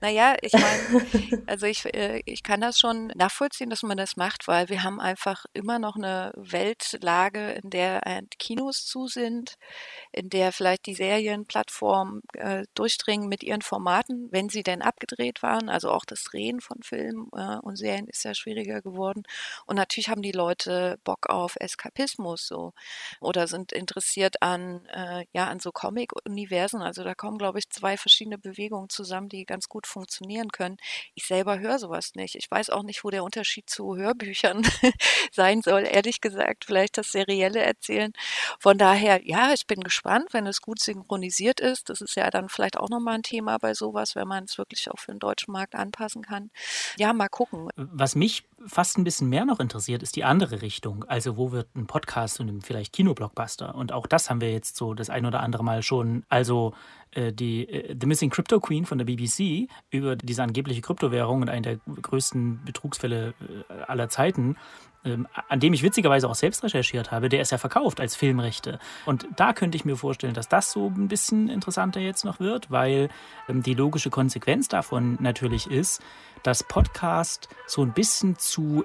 [0.00, 4.48] Naja, ich meine, also ich, äh, ich kann das schon nachvollziehen, dass man das macht,
[4.48, 8.02] weil wir haben einfach immer noch eine Weltlage, in der
[8.38, 9.56] Kinos zu sind,
[10.12, 15.68] in der vielleicht die Serienplattformen äh, durchdringen mit ihren Formaten, wenn sie denn abgedreht waren.
[15.68, 19.22] Also auch das Drehen von Filmen äh, und Serien ist ja schwieriger geworden.
[19.66, 22.72] Und natürlich haben die Leute Bock auf Eskapismus so
[23.20, 26.82] oder sind interessiert an äh, ja an so Comic-Universen.
[26.82, 30.76] Also da kommen, glaube ich, zwei verschiedene Bewegungen zusammen, die ganz gut funktionieren können.
[31.14, 32.34] Ich selber höre sowas nicht.
[32.36, 34.62] Ich weiß auch nicht, wo der Unterschied zu Hörbüchern
[35.32, 36.64] sein soll, ehrlich gesagt.
[36.64, 38.12] Vielleicht das serielle Erzählen.
[38.58, 41.88] Von daher, ja, ich bin gespannt, wenn es gut synchronisiert ist.
[41.88, 44.90] Das ist ja dann vielleicht auch nochmal ein Thema bei sowas, wenn man es wirklich
[44.90, 46.50] auch für den deutschen Markt anpassen kann.
[46.98, 47.68] Ja, mal gucken.
[47.76, 51.04] Was mich fast ein bisschen mehr noch interessiert, ist die andere Richtung.
[51.04, 53.74] Also wo wird ein Podcast zu einem vielleicht Kinoblockbuster?
[53.74, 56.24] Und auch das haben wir jetzt so das ein oder andere Mal schon.
[56.28, 56.74] Also
[57.12, 61.48] äh, die äh, The Missing Crypto Queen von der BBC über diese angebliche Kryptowährung und
[61.48, 63.34] einen der größten Betrugsfälle
[63.68, 64.56] äh, aller Zeiten,
[65.04, 68.78] ähm, an dem ich witzigerweise auch selbst recherchiert habe, der ist ja verkauft als Filmrechte.
[69.04, 72.70] Und da könnte ich mir vorstellen, dass das so ein bisschen interessanter jetzt noch wird,
[72.70, 73.08] weil
[73.48, 76.02] ähm, die logische Konsequenz davon natürlich ist,
[76.42, 78.84] dass Podcast so ein bisschen zu,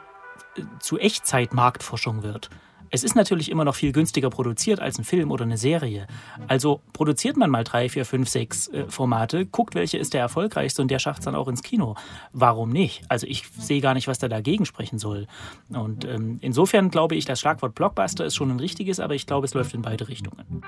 [0.56, 2.50] äh, zu Echtzeitmarktforschung wird.
[2.90, 6.08] Es ist natürlich immer noch viel günstiger produziert als ein Film oder eine Serie.
[6.48, 10.82] Also produziert man mal drei, vier, fünf, sechs äh, Formate, guckt, welche ist der erfolgreichste
[10.82, 11.96] und der schafft es dann auch ins Kino.
[12.34, 13.04] Warum nicht?
[13.10, 15.28] Also ich sehe gar nicht, was da dagegen sprechen soll.
[15.70, 19.46] Und ähm, insofern glaube ich, das Schlagwort Blockbuster ist schon ein richtiges, aber ich glaube,
[19.46, 20.64] es läuft in beide Richtungen.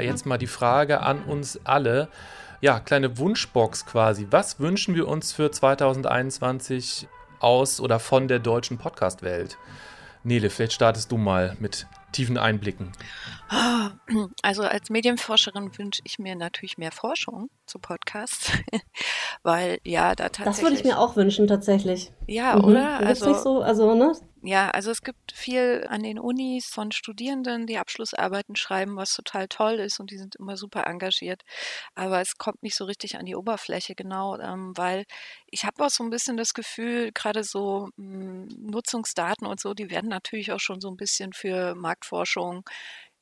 [0.00, 2.08] Jetzt mal die Frage an uns alle.
[2.60, 4.26] Ja, kleine Wunschbox quasi.
[4.30, 7.06] Was wünschen wir uns für 2021
[7.40, 9.58] aus oder von der deutschen Podcast-Welt?
[10.24, 12.92] Nele, vielleicht startest du mal mit tiefen Einblicken.
[14.42, 18.50] Also als Medienforscherin wünsche ich mir natürlich mehr Forschung zu Podcasts,
[19.42, 20.56] weil ja da tatsächlich.
[20.56, 22.10] Das würde ich mir auch wünschen tatsächlich.
[22.26, 22.64] Ja, mhm.
[22.64, 22.96] oder?
[22.98, 24.16] Also nicht so, also ne,
[24.48, 29.48] Ja, also es gibt viel an den Unis von Studierenden, die Abschlussarbeiten schreiben, was total
[29.48, 31.42] toll ist und die sind immer super engagiert.
[31.96, 35.04] Aber es kommt nicht so richtig an die Oberfläche, genau, ähm, weil
[35.50, 39.74] ich habe auch so ein bisschen das Gefühl, gerade so mh, hm, Nutzungsdaten und so,
[39.74, 42.64] die werden natürlich auch schon so ein bisschen für Marktforschung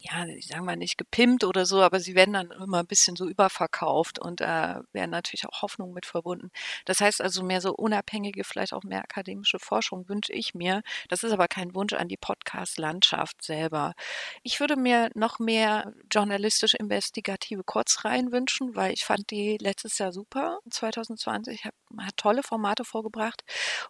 [0.05, 3.17] ja, ich sage mal nicht gepimpt oder so, aber sie werden dann immer ein bisschen
[3.17, 6.51] so überverkauft und äh, werden natürlich auch Hoffnungen mit verbunden.
[6.85, 10.83] Das heißt also mehr so unabhängige, vielleicht auch mehr akademische Forschung wünsche ich mir.
[11.09, 13.95] Das ist aber kein Wunsch an die Podcast-Landschaft selber.
[14.43, 20.59] Ich würde mir noch mehr journalistisch-investigative Kurzreihen wünschen, weil ich fand die letztes Jahr super.
[20.69, 23.43] 2020 hat, hat tolle Formate vorgebracht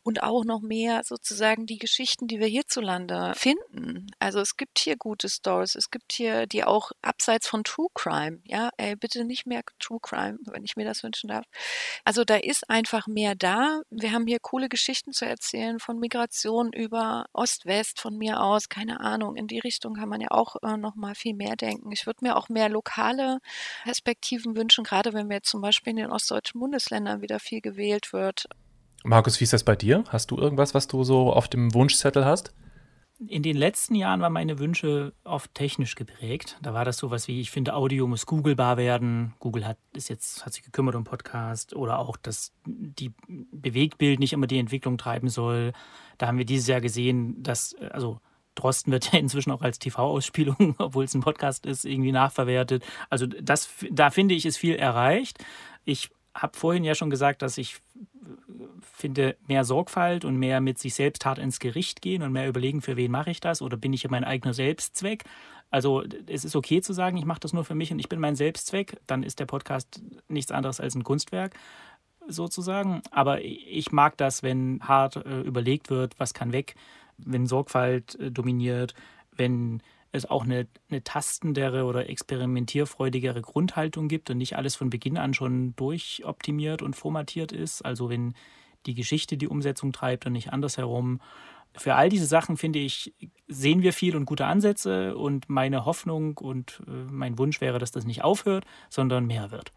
[0.04, 4.06] und auch noch mehr sozusagen die Geschichten, die wir hierzulande finden.
[4.20, 7.88] Also es gibt hier gute Stories, es gibt gibt hier die auch abseits von True
[7.94, 11.46] Crime, ja, ey, bitte nicht mehr True Crime, wenn ich mir das wünschen darf.
[12.04, 13.80] Also da ist einfach mehr da.
[13.90, 19.00] Wir haben hier coole Geschichten zu erzählen von Migration über Ost-West von mir aus, keine
[19.00, 19.36] Ahnung.
[19.36, 21.90] In die Richtung kann man ja auch äh, noch mal viel mehr denken.
[21.90, 23.38] Ich würde mir auch mehr lokale
[23.84, 28.46] Perspektiven wünschen, gerade wenn wir zum Beispiel in den ostdeutschen Bundesländern wieder viel gewählt wird.
[29.04, 30.04] Markus, wie ist das bei dir?
[30.08, 32.52] Hast du irgendwas, was du so auf dem Wunschzettel hast?
[33.28, 36.58] In den letzten Jahren waren meine Wünsche oft technisch geprägt.
[36.62, 39.34] Da war das sowas wie, ich finde, Audio muss googlebar werden.
[39.38, 44.32] Google hat, ist jetzt, hat sich gekümmert um Podcast oder auch, dass die Bewegtbild nicht
[44.32, 45.72] immer die Entwicklung treiben soll.
[46.18, 48.20] Da haben wir dieses Jahr gesehen, dass, also
[48.54, 52.84] Drosten wird ja inzwischen auch als TV-Ausspielung, obwohl es ein Podcast ist, irgendwie nachverwertet.
[53.10, 55.38] Also das, da finde ich, ist viel erreicht.
[55.84, 57.76] Ich habe vorhin ja schon gesagt, dass ich
[58.82, 62.82] finde, mehr Sorgfalt und mehr mit sich selbst hart ins Gericht gehen und mehr überlegen,
[62.82, 65.24] für wen mache ich das oder bin ich ja mein eigener Selbstzweck.
[65.70, 68.20] Also es ist okay zu sagen, ich mache das nur für mich und ich bin
[68.20, 71.54] mein Selbstzweck, dann ist der Podcast nichts anderes als ein Kunstwerk
[72.28, 73.02] sozusagen.
[73.10, 76.76] Aber ich mag das, wenn hart äh, überlegt wird, was kann weg,
[77.18, 78.94] wenn Sorgfalt äh, dominiert,
[79.32, 79.82] wenn
[80.14, 85.34] es auch eine, eine tastendere oder experimentierfreudigere Grundhaltung gibt und nicht alles von Beginn an
[85.34, 87.82] schon durchoptimiert und formatiert ist.
[87.82, 88.34] Also wenn
[88.86, 91.20] die Geschichte die Umsetzung treibt und nicht andersherum.
[91.76, 93.12] Für all diese Sachen, finde ich,
[93.48, 97.90] sehen wir viel und gute Ansätze und meine Hoffnung und äh, mein Wunsch wäre, dass
[97.90, 99.72] das nicht aufhört, sondern mehr wird.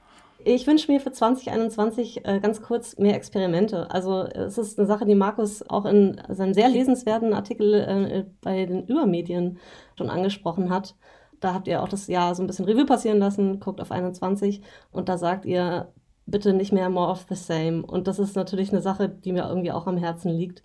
[0.49, 3.91] Ich wünsche mir für 2021 äh, ganz kurz mehr Experimente.
[3.91, 8.65] Also es ist eine Sache, die Markus auch in seinem sehr lesenswerten Artikel äh, bei
[8.65, 9.59] den Übermedien
[9.97, 10.95] schon angesprochen hat.
[11.41, 14.61] Da habt ihr auch das Jahr so ein bisschen Revue passieren lassen, guckt auf 21
[14.93, 15.91] und da sagt ihr,
[16.25, 17.85] bitte nicht mehr more of the same.
[17.85, 20.63] Und das ist natürlich eine Sache, die mir irgendwie auch am Herzen liegt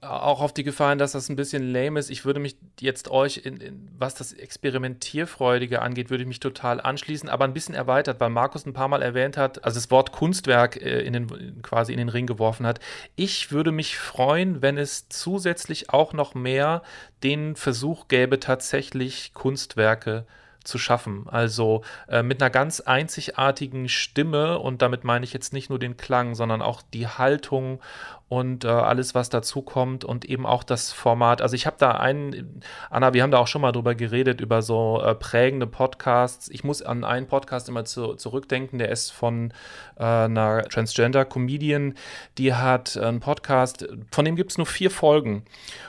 [0.00, 2.08] auch auf die Gefahren, dass das ein bisschen lame ist.
[2.08, 6.80] Ich würde mich jetzt euch, in, in, was das Experimentierfreudige angeht, würde ich mich total
[6.80, 10.12] anschließen, aber ein bisschen erweitert, weil Markus ein paar Mal erwähnt hat, also das Wort
[10.12, 12.78] Kunstwerk äh, in den, quasi in den Ring geworfen hat.
[13.16, 16.82] Ich würde mich freuen, wenn es zusätzlich auch noch mehr
[17.24, 20.47] den Versuch gäbe, tatsächlich Kunstwerke zu
[20.78, 21.26] schaffen.
[21.28, 25.96] Also äh, mit einer ganz einzigartigen Stimme und damit meine ich jetzt nicht nur den
[25.96, 27.80] Klang, sondern auch die Haltung
[28.28, 31.40] und äh, alles, was dazu kommt und eben auch das Format.
[31.40, 34.60] Also ich habe da einen, Anna, wir haben da auch schon mal drüber geredet, über
[34.60, 36.50] so äh, prägende Podcasts.
[36.50, 39.52] Ich muss an einen Podcast immer zu, zurückdenken, der ist von
[39.96, 41.94] äh, einer Transgender-Comedian,
[42.36, 45.44] die hat einen Podcast, von dem gibt es nur vier Folgen.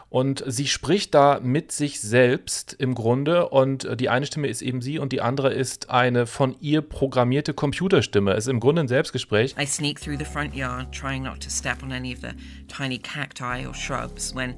[0.09, 4.63] Und sie spricht da mit sich selbst im Grunde und äh, die eine Stimme ist
[4.63, 8.31] eben sie und die andere ist eine von ihr programmierte Computerstimme.
[8.31, 9.55] Es ist im Grunde ein Selbstgespräch.
[9.59, 12.31] I sneak through the front yard, trying not to step on any of the
[12.67, 14.55] tiny cacti or shrubs, when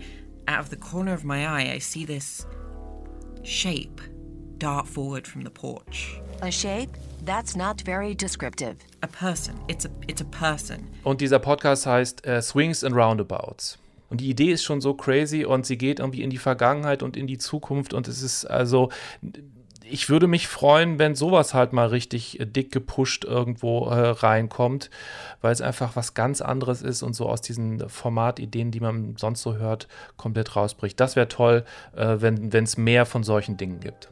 [0.48, 2.48] out of the corner of my eye I see this
[3.44, 4.02] shape
[4.58, 6.22] dart forward from the porch.
[6.42, 6.92] A shape?
[7.26, 8.78] That's not very descriptive.
[9.04, 9.56] A person.
[9.68, 10.88] It's a, it's a person.
[11.04, 13.81] Und dieser Podcast heißt uh, Swings and Roundabouts.
[14.12, 17.18] Und die Idee ist schon so crazy und sie geht irgendwie in die Vergangenheit und
[17.18, 18.90] in die Zukunft und es ist also
[19.92, 24.90] ich würde mich freuen, wenn sowas halt mal richtig dick gepusht irgendwo äh, reinkommt,
[25.42, 29.42] weil es einfach was ganz anderes ist und so aus diesen Formatideen, die man sonst
[29.42, 29.88] so hört,
[30.18, 31.00] komplett rausbricht.
[31.00, 34.10] Das wäre toll, äh, wenn es mehr von solchen Dingen gibt.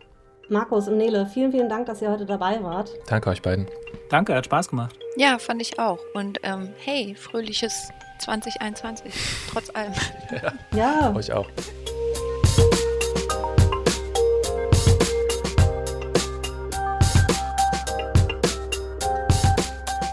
[0.52, 2.90] Markus und Nele, vielen, vielen Dank, dass ihr heute dabei wart.
[3.08, 3.68] Danke euch beiden.
[4.10, 4.98] Danke, hat Spaß gemacht.
[5.16, 6.00] Ja, fand ich auch.
[6.16, 7.90] Und ähm, hey, fröhliches
[8.20, 9.14] 2021,
[9.52, 9.94] trotz allem.
[10.32, 11.14] Ja, ja.
[11.16, 11.46] Euch auch.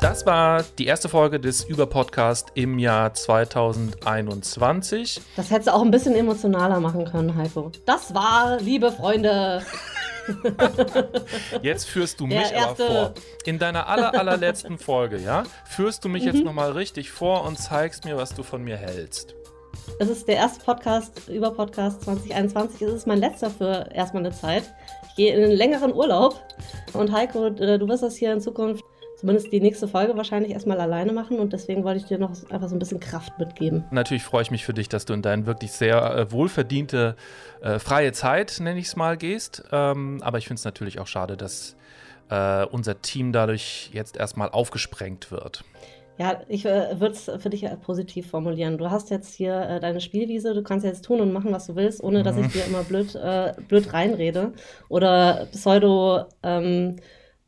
[0.03, 5.23] Das war die erste Folge des Über-Podcast im Jahr 2021.
[5.35, 7.73] Das hättest du auch ein bisschen emotionaler machen können, Heiko.
[7.87, 9.63] Das war, liebe Freunde.
[11.63, 13.15] Jetzt führst du mich aber vor.
[13.45, 16.33] In deiner aller, allerletzten Folge, ja, führst du mich mhm.
[16.33, 19.35] jetzt nochmal richtig vor und zeigst mir, was du von mir hältst.
[19.99, 22.83] Es ist der erste Podcast über Podcast 2021.
[22.83, 24.65] Es ist mein letzter für erstmal eine Zeit.
[25.09, 26.41] Ich gehe in einen längeren Urlaub.
[26.93, 28.85] Und Heiko, äh, du wirst das hier in Zukunft
[29.17, 32.69] zumindest die nächste Folge wahrscheinlich erstmal alleine machen und deswegen wollte ich dir noch einfach
[32.69, 33.85] so ein bisschen Kraft mitgeben.
[33.91, 37.17] Natürlich freue ich mich für dich, dass du in deine wirklich sehr äh, wohlverdiente
[37.63, 39.65] äh, freie Zeit, nenne ich es mal, gehst.
[39.73, 41.77] Ähm, aber ich finde es natürlich auch schade, dass
[42.29, 45.65] äh, unser Team dadurch jetzt erstmal aufgesprengt wird.
[46.19, 48.79] Ja, ich äh, würde es für dich positiv formulieren.
[48.79, 51.77] Du hast jetzt hier äh, deine Spielwiese, du kannst jetzt tun und machen, was du
[51.77, 52.53] willst, ohne dass ich mhm.
[52.53, 54.53] dir immer blöd, äh, blöd reinrede
[54.89, 56.97] oder pseudo ähm,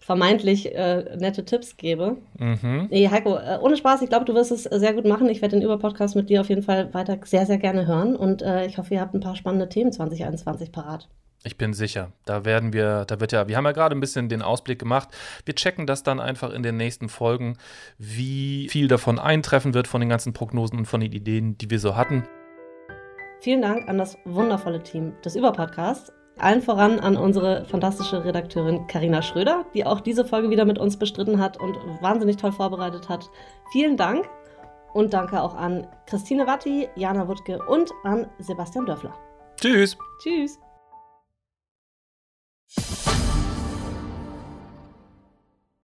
[0.09, 2.16] vermeintlich äh, nette Tipps gebe.
[2.38, 2.86] Mhm.
[2.90, 5.28] Nee, Heiko, äh, ohne Spaß, ich glaube, du wirst es sehr gut machen.
[5.28, 8.40] Ich werde den Über-Podcast mit dir auf jeden Fall weiter sehr, sehr gerne hören und
[8.40, 11.11] äh, ich hoffe, ihr habt ein paar spannende Themen 2021 parat.
[11.44, 12.11] Ich bin sicher.
[12.24, 15.11] Da werden wir, da wird ja, wir haben ja gerade ein bisschen den Ausblick gemacht.
[15.44, 17.59] Wir checken das dann einfach in den nächsten Folgen,
[17.98, 21.80] wie viel davon eintreffen wird von den ganzen Prognosen und von den Ideen, die wir
[21.80, 22.26] so hatten.
[23.40, 26.14] Vielen Dank an das wundervolle Team des Überpodcasts.
[26.39, 30.97] Allen voran an unsere fantastische Redakteurin Karina Schröder, die auch diese Folge wieder mit uns
[30.97, 33.30] bestritten hat und wahnsinnig toll vorbereitet hat.
[33.72, 34.28] Vielen Dank
[34.93, 39.14] und danke auch an Christine Watti, Jana Wuttke und an Sebastian Dörfler.
[39.61, 39.97] Tschüss.
[40.22, 40.59] Tschüss.